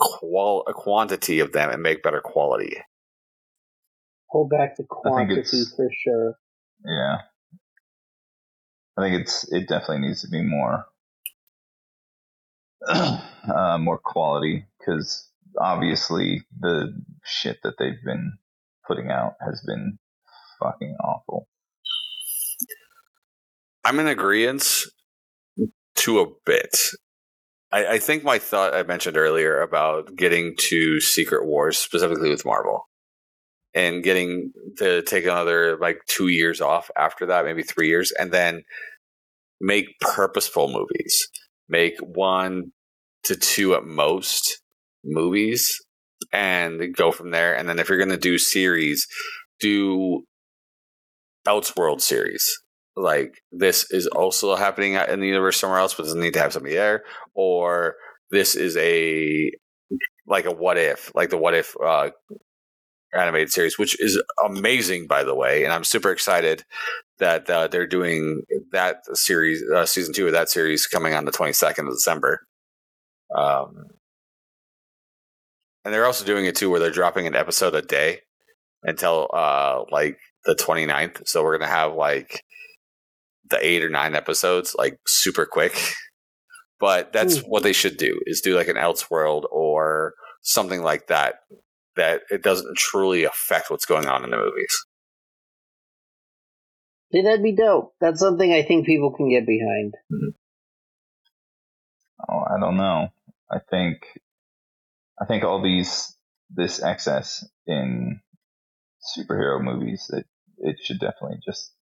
[0.00, 2.76] qual- quantity of them and make better quality?
[4.28, 6.34] Hold back the quantity for sure.
[6.84, 7.18] Yeah.
[8.96, 10.84] I think it's it definitely needs to be more
[12.88, 15.28] uh, more quality because
[15.58, 16.92] obviously the
[17.24, 18.32] shit that they've been
[18.86, 19.98] putting out has been
[20.60, 21.48] fucking awful.
[23.84, 24.66] I'm in agreement
[25.96, 26.76] to a bit.
[27.72, 32.44] I, I think my thought I mentioned earlier about getting to Secret Wars, specifically with
[32.44, 32.88] Marvel,
[33.74, 38.32] and getting to take another like two years off after that, maybe three years, and
[38.32, 38.62] then
[39.60, 41.28] make purposeful movies.
[41.68, 42.72] Make one
[43.24, 44.60] to two at most
[45.04, 45.70] movies
[46.32, 47.56] and go from there.
[47.56, 49.06] And then if you're going to do series,
[49.60, 50.24] do
[51.46, 52.44] Elseworld series
[52.96, 56.52] like this is also happening in the universe somewhere else, but doesn't need to have
[56.52, 57.02] somebody there,
[57.34, 57.96] or
[58.30, 59.50] this is a
[60.26, 62.10] like a what if, like the what if uh,
[63.14, 66.64] animated series, which is amazing by the way, and I'm super excited
[67.18, 71.32] that uh, they're doing that series, uh, season two of that series coming on the
[71.32, 72.40] 22nd of December.
[73.36, 73.90] Um,
[75.84, 78.20] and they're also doing it too, where they're dropping an episode a day
[78.82, 81.26] until uh like the 29th.
[81.26, 82.42] So we're gonna have like
[83.48, 85.74] the eight or nine episodes like super quick.
[86.80, 87.46] But that's Hmm.
[87.50, 91.40] what they should do is do like an Elseworld or something like that
[91.96, 94.86] that it doesn't truly affect what's going on in the movies.
[97.12, 97.94] See, that'd be dope.
[98.00, 99.92] That's something I think people can get behind.
[102.28, 103.08] Oh, I don't know.
[103.50, 103.98] I think,
[105.20, 106.16] I think all these
[106.48, 108.20] this excess in
[109.18, 110.24] superhero movies that
[110.58, 111.74] it should definitely just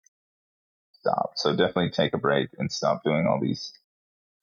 [1.06, 1.32] stop.
[1.36, 3.72] So definitely take a break and stop doing all these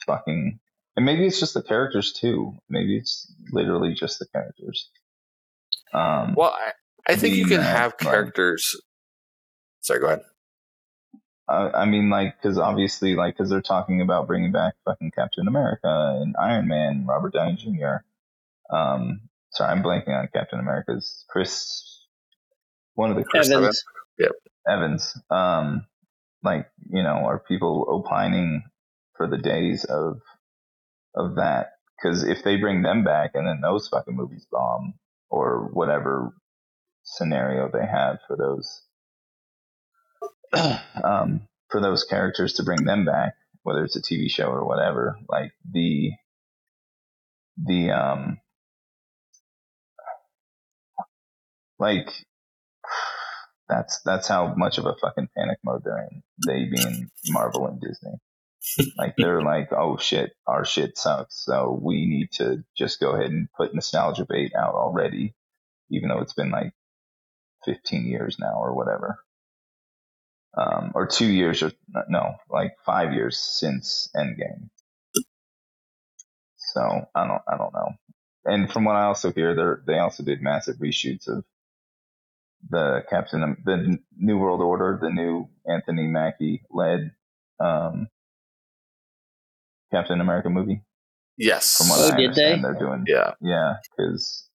[0.05, 0.59] fucking.
[0.95, 2.53] And maybe it's just the characters too.
[2.69, 4.89] Maybe it's literally just the characters.
[5.93, 8.75] Um, Well, I, I think you can uh, have like- characters.
[9.81, 10.21] Sorry, go ahead.
[11.49, 15.45] I, I mean, like, because obviously, like, because they're talking about bringing back fucking Captain
[15.47, 17.97] America and Iron Man, Robert Downey Jr.
[18.73, 21.83] Um, sorry, I'm blanking on Captain America's Chris,
[22.95, 23.83] one of the Chris Evans.
[24.69, 25.17] Evans.
[25.29, 25.85] Um,
[26.43, 28.63] like, you know, are people opining
[29.17, 30.19] for the days of
[31.15, 31.71] of that?
[31.97, 34.95] Because if they bring them back and then those fucking movies bomb
[35.29, 36.33] or whatever
[37.03, 38.83] scenario they have for those
[41.03, 43.33] um, for those characters to bring them back,
[43.63, 46.11] whether it's a TV show or whatever, like the
[47.63, 48.37] the um
[51.79, 52.07] like
[53.69, 56.23] that's that's how much of a fucking panic mode they're in.
[56.45, 58.91] They being Marvel and Disney.
[58.97, 63.31] like they're like, oh shit, our shit sucks, so we need to just go ahead
[63.31, 65.33] and put nostalgia bait out already,
[65.91, 66.73] even though it's been like
[67.65, 69.19] 15 years now or whatever
[70.57, 71.71] um, or two years or
[72.09, 74.69] no, like five years since Endgame.
[76.57, 76.81] So
[77.15, 77.89] I don't, I don't know.
[78.45, 81.43] And from what I also hear, they they also did massive reshoots of
[82.69, 87.11] the Captain, the New World Order, the new Anthony Mackie led
[87.59, 88.07] um,
[89.91, 90.81] Captain America movie.
[91.37, 91.77] Yes.
[91.77, 92.59] From what Oh, I did they?
[92.61, 93.05] they're doing.
[93.07, 93.31] yeah.
[93.41, 94.49] Yeah, because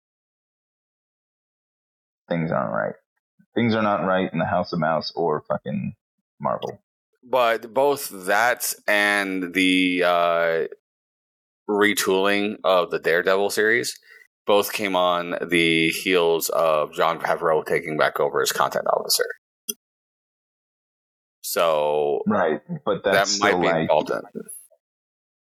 [2.30, 2.96] things aren't right.
[3.56, 5.96] Things are not right in the House of Mouse or fucking
[6.40, 6.80] Marvel.
[7.24, 10.64] But both that and the uh,
[11.70, 13.98] retooling of the Daredevil series
[14.46, 19.26] both came on the heels of Jon Favreau taking back over as content officer.
[21.42, 24.22] So Right, but that that's might still be like, involved in.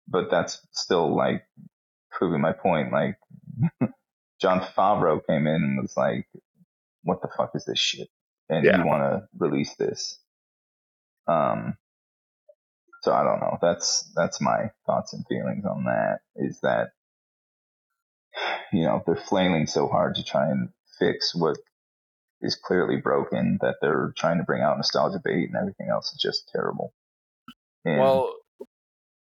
[0.07, 1.43] but that's still like
[2.11, 2.91] proving my point.
[2.91, 3.17] Like
[4.41, 6.27] Jon Favreau came in and was like,
[7.03, 8.09] "What the fuck is this shit?"
[8.49, 8.77] And Yeah.
[8.79, 10.19] you want to release this.
[11.27, 11.77] Um.
[13.03, 13.57] So I don't know.
[13.61, 16.19] That's that's my thoughts and feelings on that.
[16.35, 16.89] Is that
[18.71, 20.69] you know they're flailing so hard to try and
[20.99, 21.57] fix what
[22.41, 26.19] is clearly broken that they're trying to bring out nostalgia bait and everything else is
[26.21, 26.93] just terrible.
[27.83, 28.33] And Well,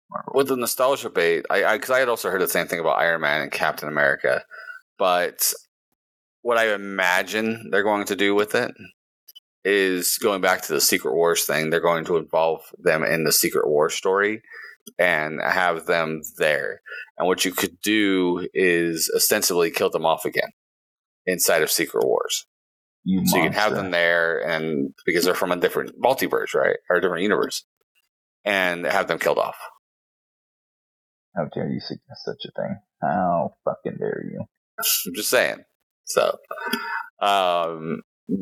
[0.10, 0.34] Marvel.
[0.34, 3.22] with the nostalgia bait, I because I, had also heard the same thing about Iron
[3.22, 4.44] Man and Captain America,
[4.98, 5.54] but
[6.42, 8.72] what I imagine they're going to do with it
[9.64, 11.70] is going back to the Secret Wars thing.
[11.70, 14.42] They're going to involve them in the Secret War story
[14.98, 16.82] and have them there.
[17.18, 20.50] And what you could do is ostensibly kill them off again
[21.26, 22.46] inside of Secret Wars.
[23.04, 26.78] you So you can have them there, and because they're from a different multiverse, right,
[26.90, 27.66] or a different universe,
[28.46, 29.58] and have them killed off.
[31.36, 32.78] How dare you suggest such a thing?
[33.02, 34.42] How fucking dare you?
[34.80, 35.64] I'm just saying.
[36.06, 36.38] So,
[37.22, 38.02] um,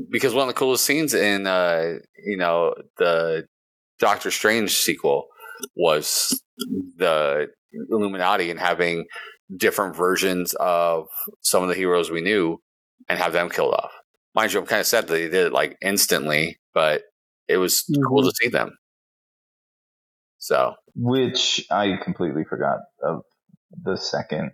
[0.09, 3.47] because one of the coolest scenes in, uh, you know, the
[3.99, 5.27] Doctor Strange sequel
[5.75, 6.41] was
[6.97, 7.47] the
[7.89, 9.05] Illuminati and having
[9.55, 11.07] different versions of
[11.41, 12.61] some of the heroes we knew
[13.07, 13.91] and have them killed off.
[14.35, 17.03] Mind you, I'm kind of sad that they did it like instantly, but
[17.47, 18.77] it was cool to see them.
[20.37, 23.23] So, Which I completely forgot of
[23.83, 24.51] the second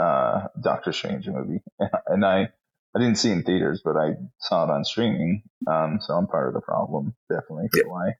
[0.00, 1.60] uh, Doctor Strange movie,
[2.06, 2.48] and I
[2.94, 5.42] I didn't see it in theaters, but I saw it on streaming.
[5.66, 8.12] Um, so I'm part of the problem, definitely for why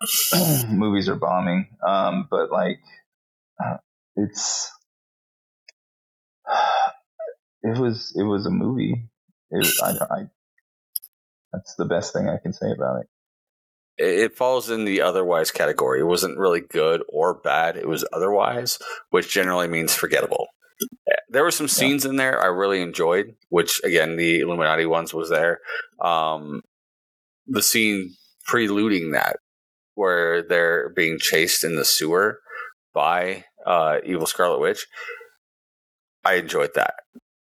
[0.70, 1.68] movies are bombing.
[1.86, 2.80] Um, but like,
[3.62, 3.78] uh,
[4.16, 4.70] it's
[7.62, 9.08] it was it was a movie.
[9.50, 10.26] It, I, I
[11.52, 13.06] that's the best thing I can say about it.
[13.98, 16.00] it, it falls in the otherwise category.
[16.00, 17.76] It wasn't really good or bad.
[17.76, 18.78] It was otherwise,
[19.10, 20.48] which generally means forgettable.
[21.30, 25.30] There were some scenes in there I really enjoyed, which again, the Illuminati ones was
[25.30, 25.60] there.
[26.00, 26.62] Um,
[27.46, 28.14] the scene
[28.46, 29.38] preluding that,
[29.96, 32.38] where they're being chased in the sewer
[32.94, 34.86] by uh, evil Scarlet Witch,
[36.24, 36.94] I enjoyed that.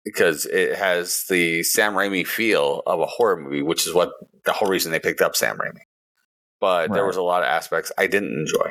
[0.04, 4.10] because it has the Sam Raimi feel of a horror movie, which is what
[4.44, 5.82] the whole reason they picked up Sam Raimi.
[6.60, 6.94] But right.
[6.94, 8.70] there was a lot of aspects I didn't enjoy.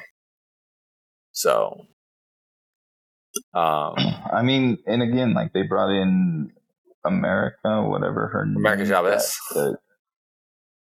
[1.31, 1.87] So,
[3.53, 3.95] um,
[4.33, 6.51] I mean, and again, like they brought in
[7.05, 9.37] America, whatever her America name Chavez.
[9.53, 9.77] That,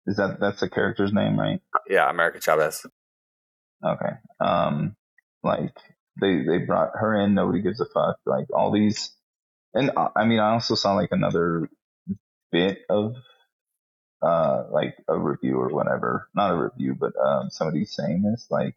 [0.06, 1.60] is that that's the character's name, right?
[1.88, 2.86] Yeah, America Chavez.
[3.84, 4.12] Okay.
[4.40, 4.96] Um,
[5.42, 5.76] like
[6.20, 7.34] they they brought her in.
[7.34, 8.18] Nobody gives a fuck.
[8.26, 9.16] Like all these
[9.74, 11.68] and I mean, I also saw like another
[12.50, 13.14] bit of
[14.22, 18.74] uh like a review or whatever, not a review, but um somebody saying this like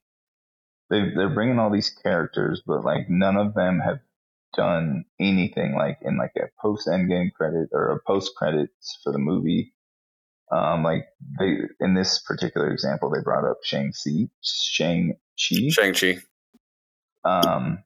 [0.90, 4.00] they they're bringing all these characters, but like none of them have
[4.56, 9.14] done anything like in like a post end game credit or a post credits for
[9.14, 9.74] the movie.
[10.52, 11.06] Um, like
[11.38, 16.18] they in this particular example, they brought up Shang Chi, Shang Chi, Shang Chi.
[17.24, 17.84] Um,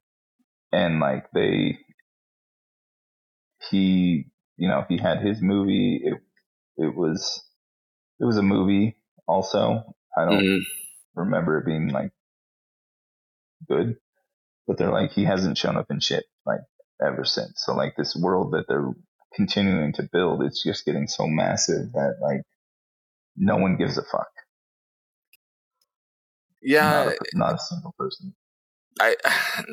[0.72, 1.80] and like they
[3.70, 4.26] he,
[4.58, 6.02] you know, he had his movie.
[6.04, 6.14] It,
[6.78, 7.44] it was,
[8.20, 8.98] it was a movie
[9.28, 9.84] also.
[10.18, 11.20] I don't mm-hmm.
[11.20, 12.12] remember it being like
[13.68, 13.96] good,
[14.68, 16.62] but they're like, he hasn't shown up in shit like
[17.04, 17.64] ever since.
[17.66, 18.92] So like this world that they're
[19.36, 22.42] continuing to build, it's just getting so massive that like
[23.36, 24.28] no one gives a fuck.
[26.62, 26.90] Yeah.
[26.90, 28.34] Not a, not a single person.
[29.00, 29.16] I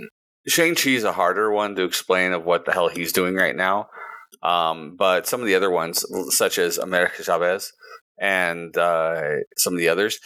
[0.49, 3.55] Shang Chi is a harder one to explain of what the hell he's doing right
[3.55, 3.89] now.
[4.43, 6.05] Um, but some of the other ones,
[6.35, 7.73] such as America Chavez
[8.19, 10.19] and uh, some of the others,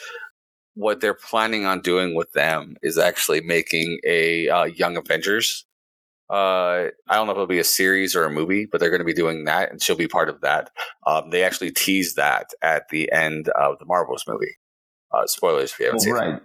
[0.74, 5.66] what they're planning on doing with them is actually making a uh, Young Avengers.
[6.31, 9.01] Uh, I don't know if it'll be a series or a movie, but they're going
[9.01, 10.70] to be doing that, and she'll be part of that.
[11.07, 14.57] Um, they actually teased that at the end of the Marvels movie.
[15.12, 16.35] Uh, spoilers if you haven't well, seen right.
[16.35, 16.43] it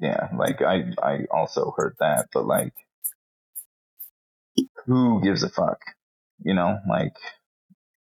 [0.00, 2.72] yeah, like I I also heard that, but like
[4.86, 5.80] who gives a fuck?
[6.44, 7.16] You know, like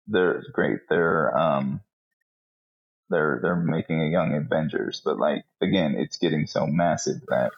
[0.07, 0.81] they're great.
[0.89, 1.81] They're um
[3.09, 7.51] they're they're making a young Avengers, but like again, it's getting so massive that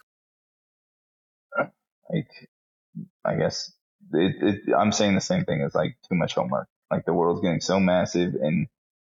[2.11, 2.28] like
[3.24, 3.72] I guess
[4.12, 6.68] it, it I'm saying the same thing as like too much homework.
[6.90, 8.66] Like the world's getting so massive and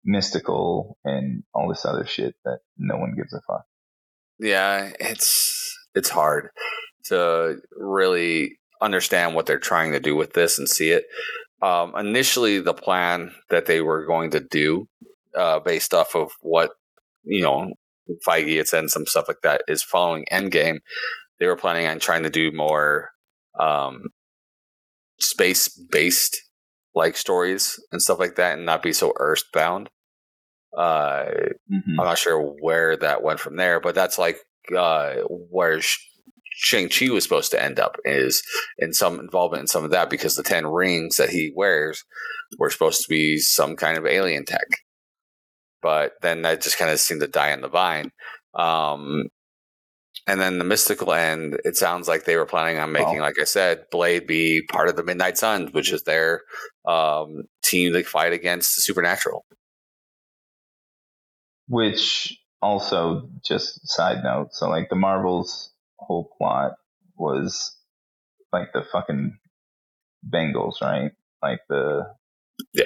[0.03, 3.65] mystical and all this other shit that no one gives a fuck.
[4.39, 6.49] Yeah, it's it's hard
[7.05, 11.05] to really understand what they're trying to do with this and see it.
[11.61, 14.87] Um, initially, the plan that they were going to do,
[15.35, 16.71] uh, based off of what
[17.23, 17.73] you know,
[18.27, 20.79] Feige had said and some stuff like that, is following Endgame.
[21.39, 23.09] They were planning on trying to do more
[23.59, 24.03] um,
[25.19, 26.37] space based
[26.93, 29.89] like stories and stuff like that, and not be so earthbound.
[30.77, 31.25] Uh,
[31.71, 31.99] mm-hmm.
[31.99, 34.37] I'm not sure where that went from there, but that's like
[34.75, 35.79] uh, where
[36.57, 38.41] Shang Chi was supposed to end up is
[38.77, 42.03] in some involvement in some of that because the ten rings that he wears
[42.57, 44.67] were supposed to be some kind of alien tech,
[45.81, 48.11] but then that just kind of seemed to die on the vine.
[48.53, 49.25] Um,
[50.27, 53.43] and then the mystical end, it sounds like they were planning on making, like I
[53.43, 56.41] said, Blade be part of the Midnight Suns, which is their
[56.87, 59.45] um, team to fight against the supernatural.
[61.67, 66.73] Which also, just side note, so like the Marvels whole plot
[67.17, 67.75] was
[68.51, 69.37] like the fucking
[70.27, 71.11] Bengals, right?
[71.41, 72.13] Like the
[72.73, 72.85] yeah.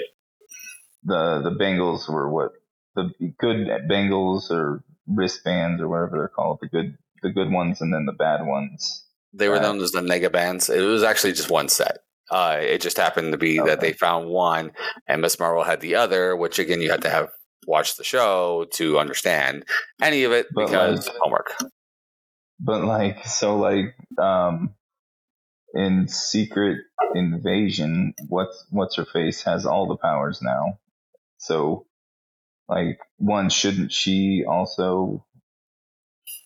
[1.03, 2.51] the the Bengals were what
[2.95, 7.93] the good Bengals or wristbands or whatever they're called, the good the good ones and
[7.93, 9.05] then the bad ones.
[9.33, 10.69] They were known as the mega bands.
[10.69, 11.99] It was actually just one set.
[12.31, 13.69] Uh, it just happened to be okay.
[13.69, 14.71] that they found one,
[15.07, 16.35] and Miss Marvel had the other.
[16.35, 17.29] Which again, you had to have
[17.67, 19.65] watched the show to understand
[20.01, 21.53] any of it but because like, homework.
[22.59, 24.75] But like, so like, um,
[25.73, 26.79] in Secret
[27.15, 30.79] Invasion, what's what's her face has all the powers now.
[31.37, 31.85] So,
[32.67, 35.25] like, one shouldn't she also?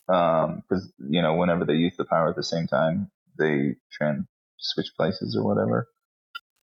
[0.10, 4.26] Um, because you know, whenever they use the power at the same time, they trans
[4.58, 5.88] switch places or whatever.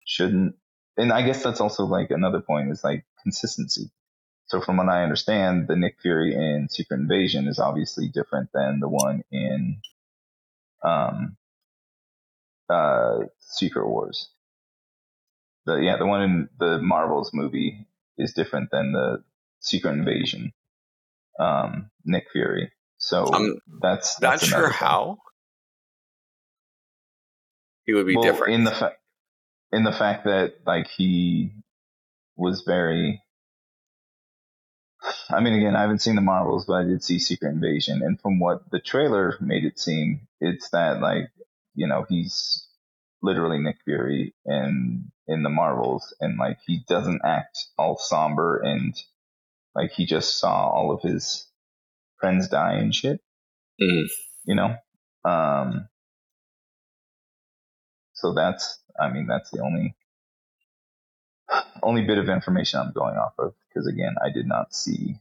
[0.06, 0.54] Shouldn't
[0.96, 3.90] and I guess that's also like another point is like consistency.
[4.46, 8.80] So from what I understand, the Nick Fury in Secret Invasion is obviously different than
[8.80, 9.80] the one in
[10.84, 11.36] um,
[12.70, 14.28] uh, Secret Wars.
[15.66, 17.86] The yeah, the one in the Marvels movie
[18.16, 19.24] is different than the
[19.60, 20.52] Secret Invasion.
[21.40, 22.70] Um, Nick Fury.
[23.06, 25.18] So I'm that's, that's not sure how
[27.84, 28.54] he would be well, different.
[28.54, 28.96] in the fact
[29.70, 31.52] in the fact that like he
[32.34, 33.22] was very
[35.30, 38.20] I mean, again, I haven't seen the Marvels, but I did see Secret Invasion, and
[38.20, 41.30] from what the trailer made it seem, it's that like
[41.76, 42.66] you know he's
[43.22, 48.96] literally Nick Fury in in the Marvels, and like he doesn't act all somber and
[49.76, 51.46] like he just saw all of his
[52.18, 53.20] friends die and shit.
[53.80, 54.06] Mm.
[54.44, 54.76] You know,
[55.24, 55.88] um,
[58.14, 59.94] so that's I mean that's the only
[61.82, 65.16] only bit of information I'm going off of because again I did not see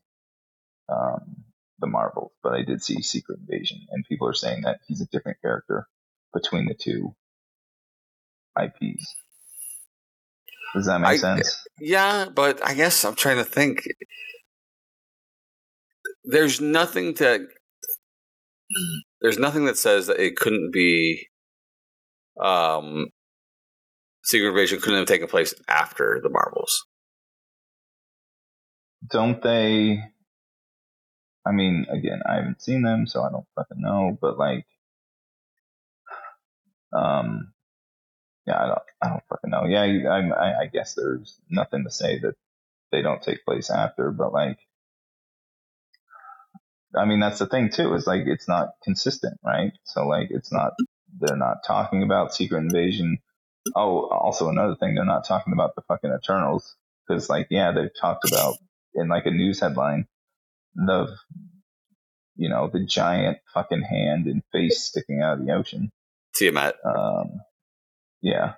[0.89, 1.43] um,
[1.79, 5.07] the Marvels, but I did see Secret Invasion, and people are saying that he's a
[5.07, 5.87] different character
[6.33, 7.15] between the two
[8.59, 9.15] IPs.
[10.73, 11.65] Does that make I- sense?
[11.79, 13.87] Yeah, but I guess I'm trying to think.
[16.27, 17.47] There's nothing to.
[19.21, 21.27] There's nothing that says that it couldn't be.
[22.43, 23.07] Um,
[24.23, 26.85] Secret Invasion couldn't have taken place after the Marvels.
[29.09, 30.03] Don't they?
[31.47, 34.17] I mean, again, I haven't seen them, so I don't fucking know.
[34.19, 34.65] But like,
[36.91, 37.53] um,
[38.47, 39.65] yeah, I don't, I don't fucking know.
[39.65, 42.33] Yeah, I, I, I guess there's nothing to say that
[42.91, 44.57] they don't take place after, but like,
[46.97, 47.93] I mean, that's the thing too.
[47.93, 49.71] Is like it's not consistent, right?
[49.83, 50.73] So like, it's not.
[51.19, 53.19] They're not talking about Secret Invasion.
[53.75, 56.75] Oh, also another thing, they're not talking about the fucking Eternals
[57.07, 58.55] because like, yeah, they've talked about
[58.93, 60.07] in like a news headline
[60.75, 61.15] the
[62.35, 65.91] you know the giant fucking hand and face sticking out of the ocean
[66.39, 66.73] Tiamut.
[66.85, 67.39] um
[68.21, 68.53] yeah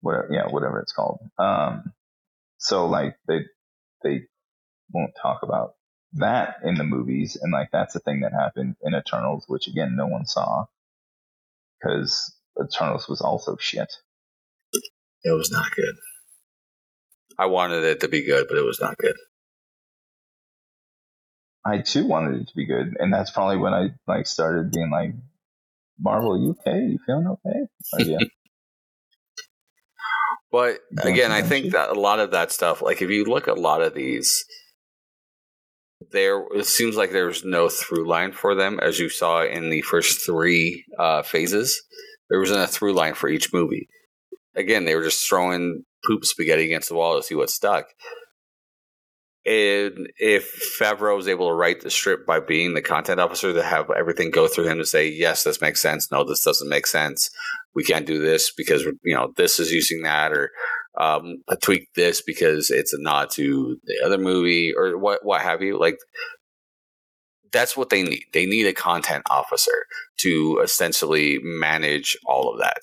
[0.00, 1.92] whatever yeah whatever it's called um
[2.58, 3.40] so like they
[4.02, 4.22] they
[4.92, 5.74] won't talk about
[6.14, 9.94] that in the movies and like that's the thing that happened in eternals which again
[9.96, 10.64] no one saw
[11.78, 13.92] because eternals was also shit.
[15.24, 15.94] It was not good.
[17.38, 19.16] I wanted it to be good, but it was not good.
[21.64, 24.90] i too wanted it to be good and that's probably when i like started being
[24.90, 25.12] like
[26.00, 26.78] marvel you okay?
[26.78, 27.60] You feeling okay?
[27.92, 28.18] Like, yeah.
[30.50, 33.58] But again, I think that a lot of that stuff, like if you look at
[33.58, 34.46] a lot of these,
[36.12, 39.82] there it seems like there's no through line for them, as you saw in the
[39.82, 41.82] first three uh, phases.
[42.30, 43.88] There wasn't a through line for each movie.
[44.54, 47.86] Again, they were just throwing poop spaghetti against the wall to see what stuck.
[49.46, 53.62] And if Favreau was able to write the script by being the content officer, to
[53.62, 56.12] have everything go through him to say, yes, this makes sense.
[56.12, 57.30] No, this doesn't make sense.
[57.74, 60.50] We can't do this because you know this is using that, or
[60.98, 65.62] um, tweak this because it's a nod to the other movie, or what what have
[65.62, 65.78] you.
[65.78, 65.98] Like
[67.52, 68.24] that's what they need.
[68.32, 69.86] They need a content officer
[70.18, 72.82] to essentially manage all of that.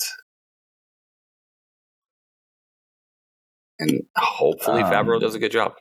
[3.79, 5.73] And hopefully Um, Favreau does a good job.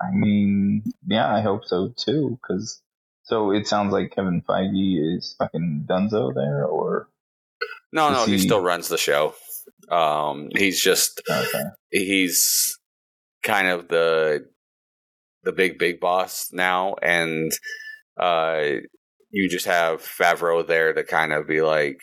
[0.00, 2.38] I mean, yeah, I hope so too.
[2.40, 2.80] Because
[3.24, 7.08] so it sounds like Kevin Feige is fucking Dunzo there, or
[7.92, 9.34] No, no, he he- still runs the show.
[9.90, 12.78] Um, he's just okay, he's
[13.42, 14.46] kind of the
[15.42, 17.52] the big big boss now, and
[18.18, 18.64] uh,
[19.30, 21.98] you just have Favreau there to kind of be like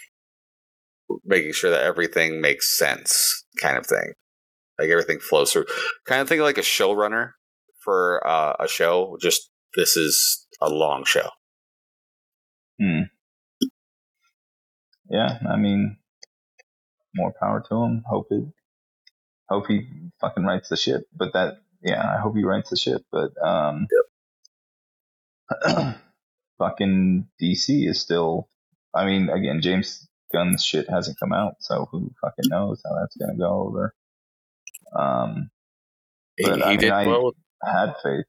[1.25, 4.13] making sure that everything makes sense, kind of thing.
[4.77, 5.65] Like everything flows through.
[6.05, 7.31] Kind of think like a showrunner
[7.83, 9.17] for uh, a show.
[9.21, 11.29] Just this is a long show.
[12.81, 13.01] Hmm.
[15.09, 15.97] yeah, I mean,
[17.15, 18.03] more power to him.
[18.07, 18.43] Hope it,
[19.49, 19.87] hope he
[20.21, 21.03] fucking writes the shit.
[21.15, 23.03] But that, yeah, I hope he writes the shit.
[23.11, 23.87] But um,
[26.59, 28.49] fucking DC is still.
[28.93, 33.15] I mean, again, James Gunn's shit hasn't come out, so who fucking knows how that's
[33.17, 33.93] gonna go over.
[34.97, 35.49] Um,
[36.41, 37.33] But, he I mean, did I- well.
[37.63, 38.25] I had faith.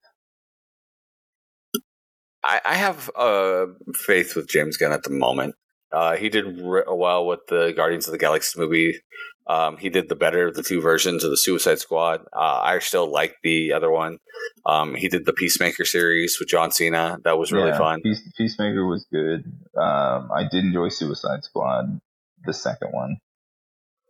[2.42, 5.54] I, I have uh, faith with James Gunn at the moment.
[5.92, 9.00] Uh, he did re- well with the Guardians of the Galaxy movie.
[9.46, 12.20] Um, he did the better of the two versions of the Suicide Squad.
[12.32, 14.18] Uh, I still like the other one.
[14.64, 17.18] Um, he did the Peacemaker series with John Cena.
[17.24, 18.00] That was really Yeah, fun.
[18.02, 19.44] Peace, Peacemaker was good.
[19.76, 22.00] Um, I did enjoy Suicide Squad,
[22.44, 23.16] the second one,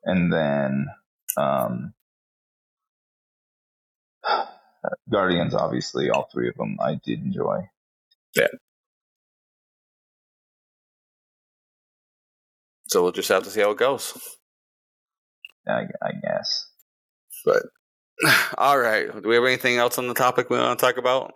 [0.05, 0.89] and then
[1.39, 1.95] um,
[5.11, 5.55] Guardians.
[5.55, 7.61] Obviously, all three of them I did enjoy.
[12.91, 14.19] So we'll just have to see how it goes.
[15.69, 16.67] I, I guess.
[17.45, 17.63] But
[18.59, 21.33] all right, do we have anything else on the topic we want to talk about?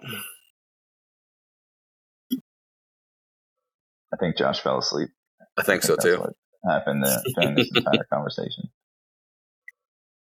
[4.12, 5.10] I think Josh fell asleep.
[5.56, 6.18] I think so that's too.
[6.18, 6.32] What
[6.68, 8.70] happened there during this entire conversation,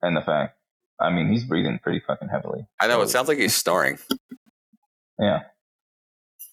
[0.03, 0.59] and the fact.
[1.01, 2.65] I mean, he's breathing pretty fucking heavily.
[2.81, 3.99] I know it sounds like he's snoring.
[5.19, 5.41] Yeah.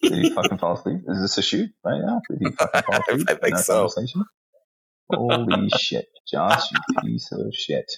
[0.02, 1.02] Did he fucking fall asleep?
[1.08, 2.22] Is this a shoot right now?
[2.28, 3.30] Did he fucking fall asleep?
[3.30, 3.88] I think so.
[3.88, 4.24] Conversation?
[5.12, 7.92] Holy shit, Josh, you piece of shit.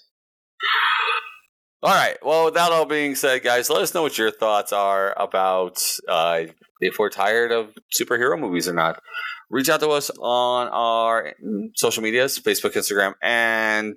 [1.83, 2.15] All right.
[2.23, 5.81] Well, with that all being said, guys, let us know what your thoughts are about
[6.07, 6.43] uh,
[6.79, 9.01] if we're tired of superhero movies or not.
[9.49, 11.33] Reach out to us on our
[11.75, 13.95] social medias Facebook, Instagram, and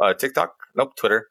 [0.00, 0.54] uh, TikTok.
[0.76, 1.28] Nope, Twitter.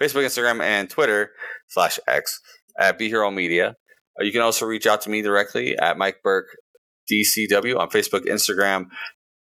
[0.00, 1.30] Facebook, Instagram, and Twitter
[1.68, 2.40] slash X
[2.78, 3.76] at Be Hero Media.
[4.20, 6.48] Uh, you can also reach out to me directly at Mike Burke
[7.10, 8.86] DCW on Facebook, Instagram,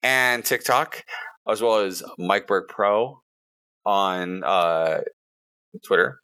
[0.05, 1.03] and TikTok,
[1.49, 3.23] as well as Mike Burke Pro
[3.85, 5.01] on uh,
[5.85, 6.21] Twitter.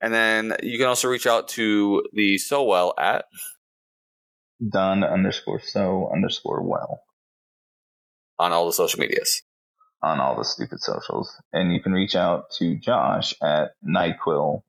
[0.00, 3.26] And then you can also reach out to the Sowell at
[4.72, 7.00] Don underscore so underscore well
[8.38, 9.42] on all the social medias.
[10.02, 11.34] on all the stupid socials.
[11.52, 14.62] And you can reach out to Josh at NyQuil,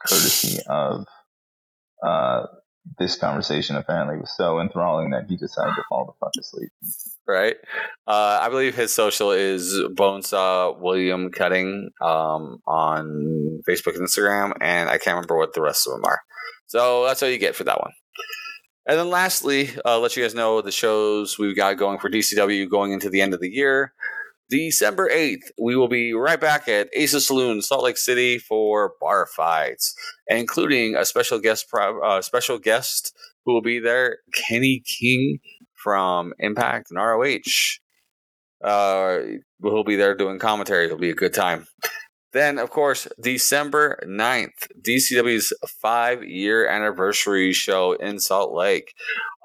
[0.00, 1.04] courtesy of
[2.06, 2.42] uh,
[2.98, 6.70] this conversation apparently was so enthralling that he decided to fall the fuck asleep.
[7.26, 7.56] right?
[8.06, 14.88] Uh, I believe his social is Bonesaw William Cutting um, on Facebook and Instagram, and
[14.88, 16.20] I can't remember what the rest of them are.
[16.66, 17.92] So that's all you get for that one.
[18.88, 22.70] And then lastly, uh, let you guys know the shows we've got going for DCW
[22.70, 23.92] going into the end of the year.
[24.48, 29.26] December 8th, we will be right back at Aces Saloon, Salt Lake City for bar
[29.26, 29.94] fights,
[30.28, 33.12] including a special guest uh, special guest
[33.44, 35.38] who will be there, Kenny King
[35.74, 37.78] from Impact and ROH.
[38.64, 39.18] Uh,
[39.62, 40.86] he'll be there doing commentary.
[40.86, 41.66] It'll be a good time.
[42.32, 48.92] Then, of course, December 9th, DCW's five year anniversary show in Salt Lake.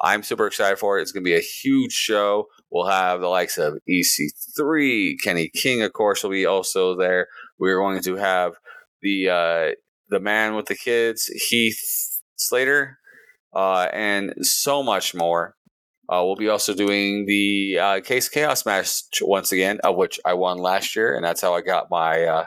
[0.01, 1.03] I'm super excited for it.
[1.03, 2.47] It's going to be a huge show.
[2.71, 7.27] We'll have the likes of EC3, Kenny King, of course, will be also there.
[7.59, 8.53] We're going to have
[9.01, 9.75] the uh,
[10.09, 12.97] the man with the kids, Heath Slater,
[13.53, 15.55] uh, and so much more.
[16.09, 18.89] Uh, we'll be also doing the uh, Case Chaos match
[19.21, 22.45] once again, of which I won last year, and that's how I got my uh,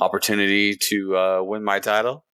[0.00, 2.24] opportunity to uh, win my title.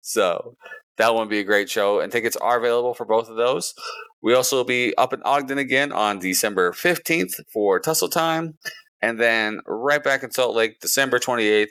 [0.00, 0.56] So
[0.98, 3.74] that will be a great show, and tickets are available for both of those.
[4.22, 8.58] We also will be up in Ogden again on December 15th for Tussle Time,
[9.02, 11.68] and then right back in Salt Lake, December 28th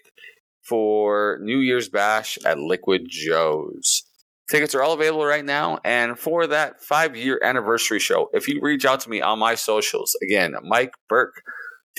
[0.61, 4.03] for New Year's Bash at Liquid Joe's.
[4.49, 5.79] Tickets are all available right now.
[5.83, 9.55] And for that five year anniversary show, if you reach out to me on my
[9.55, 11.41] socials, again, Mike Burke,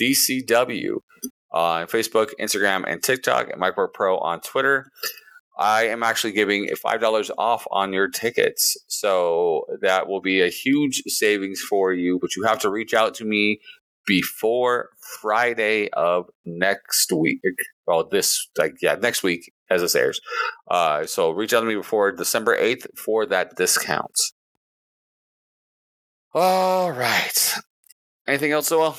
[0.01, 0.97] DCW,
[1.53, 4.89] uh, on Facebook, Instagram, and TikTok, and Mike Burke Pro on Twitter,
[5.57, 8.77] I am actually giving $5 off on your tickets.
[8.87, 13.15] So that will be a huge savings for you, but you have to reach out
[13.15, 13.59] to me
[14.05, 14.89] before
[15.21, 17.41] Friday of next week.
[17.85, 20.21] Well, this, like, yeah, next week as this airs.
[20.69, 24.15] Uh, so reach out to me before December 8th for that discount.
[26.33, 27.55] All right.
[28.27, 28.95] Anything else, Joel?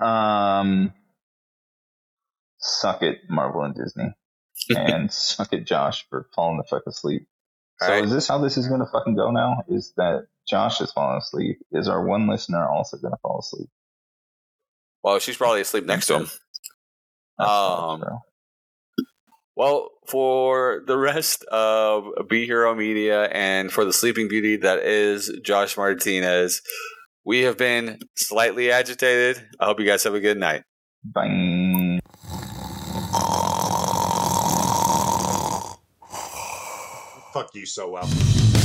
[0.00, 0.92] Um,
[2.66, 4.14] suck it, Marvel and Disney.
[4.76, 7.26] and suck it, Josh, for falling the fuck asleep.
[7.80, 8.04] So Alright.
[8.04, 9.62] is this how this is going to fucking go now?
[9.68, 11.58] Is that Josh is falling asleep?
[11.72, 13.68] Is our one listener also going to fall asleep?
[15.02, 16.30] Well, she's probably asleep next to him.
[17.38, 18.02] Um.
[19.56, 25.32] Well, for the rest of Be Hero Media and for the Sleeping Beauty that is
[25.42, 26.60] Josh Martinez,
[27.24, 29.42] we have been slightly agitated.
[29.58, 30.62] I hope you guys have a good night.
[31.04, 31.65] Bang.
[37.36, 38.55] Fuck you Sowell.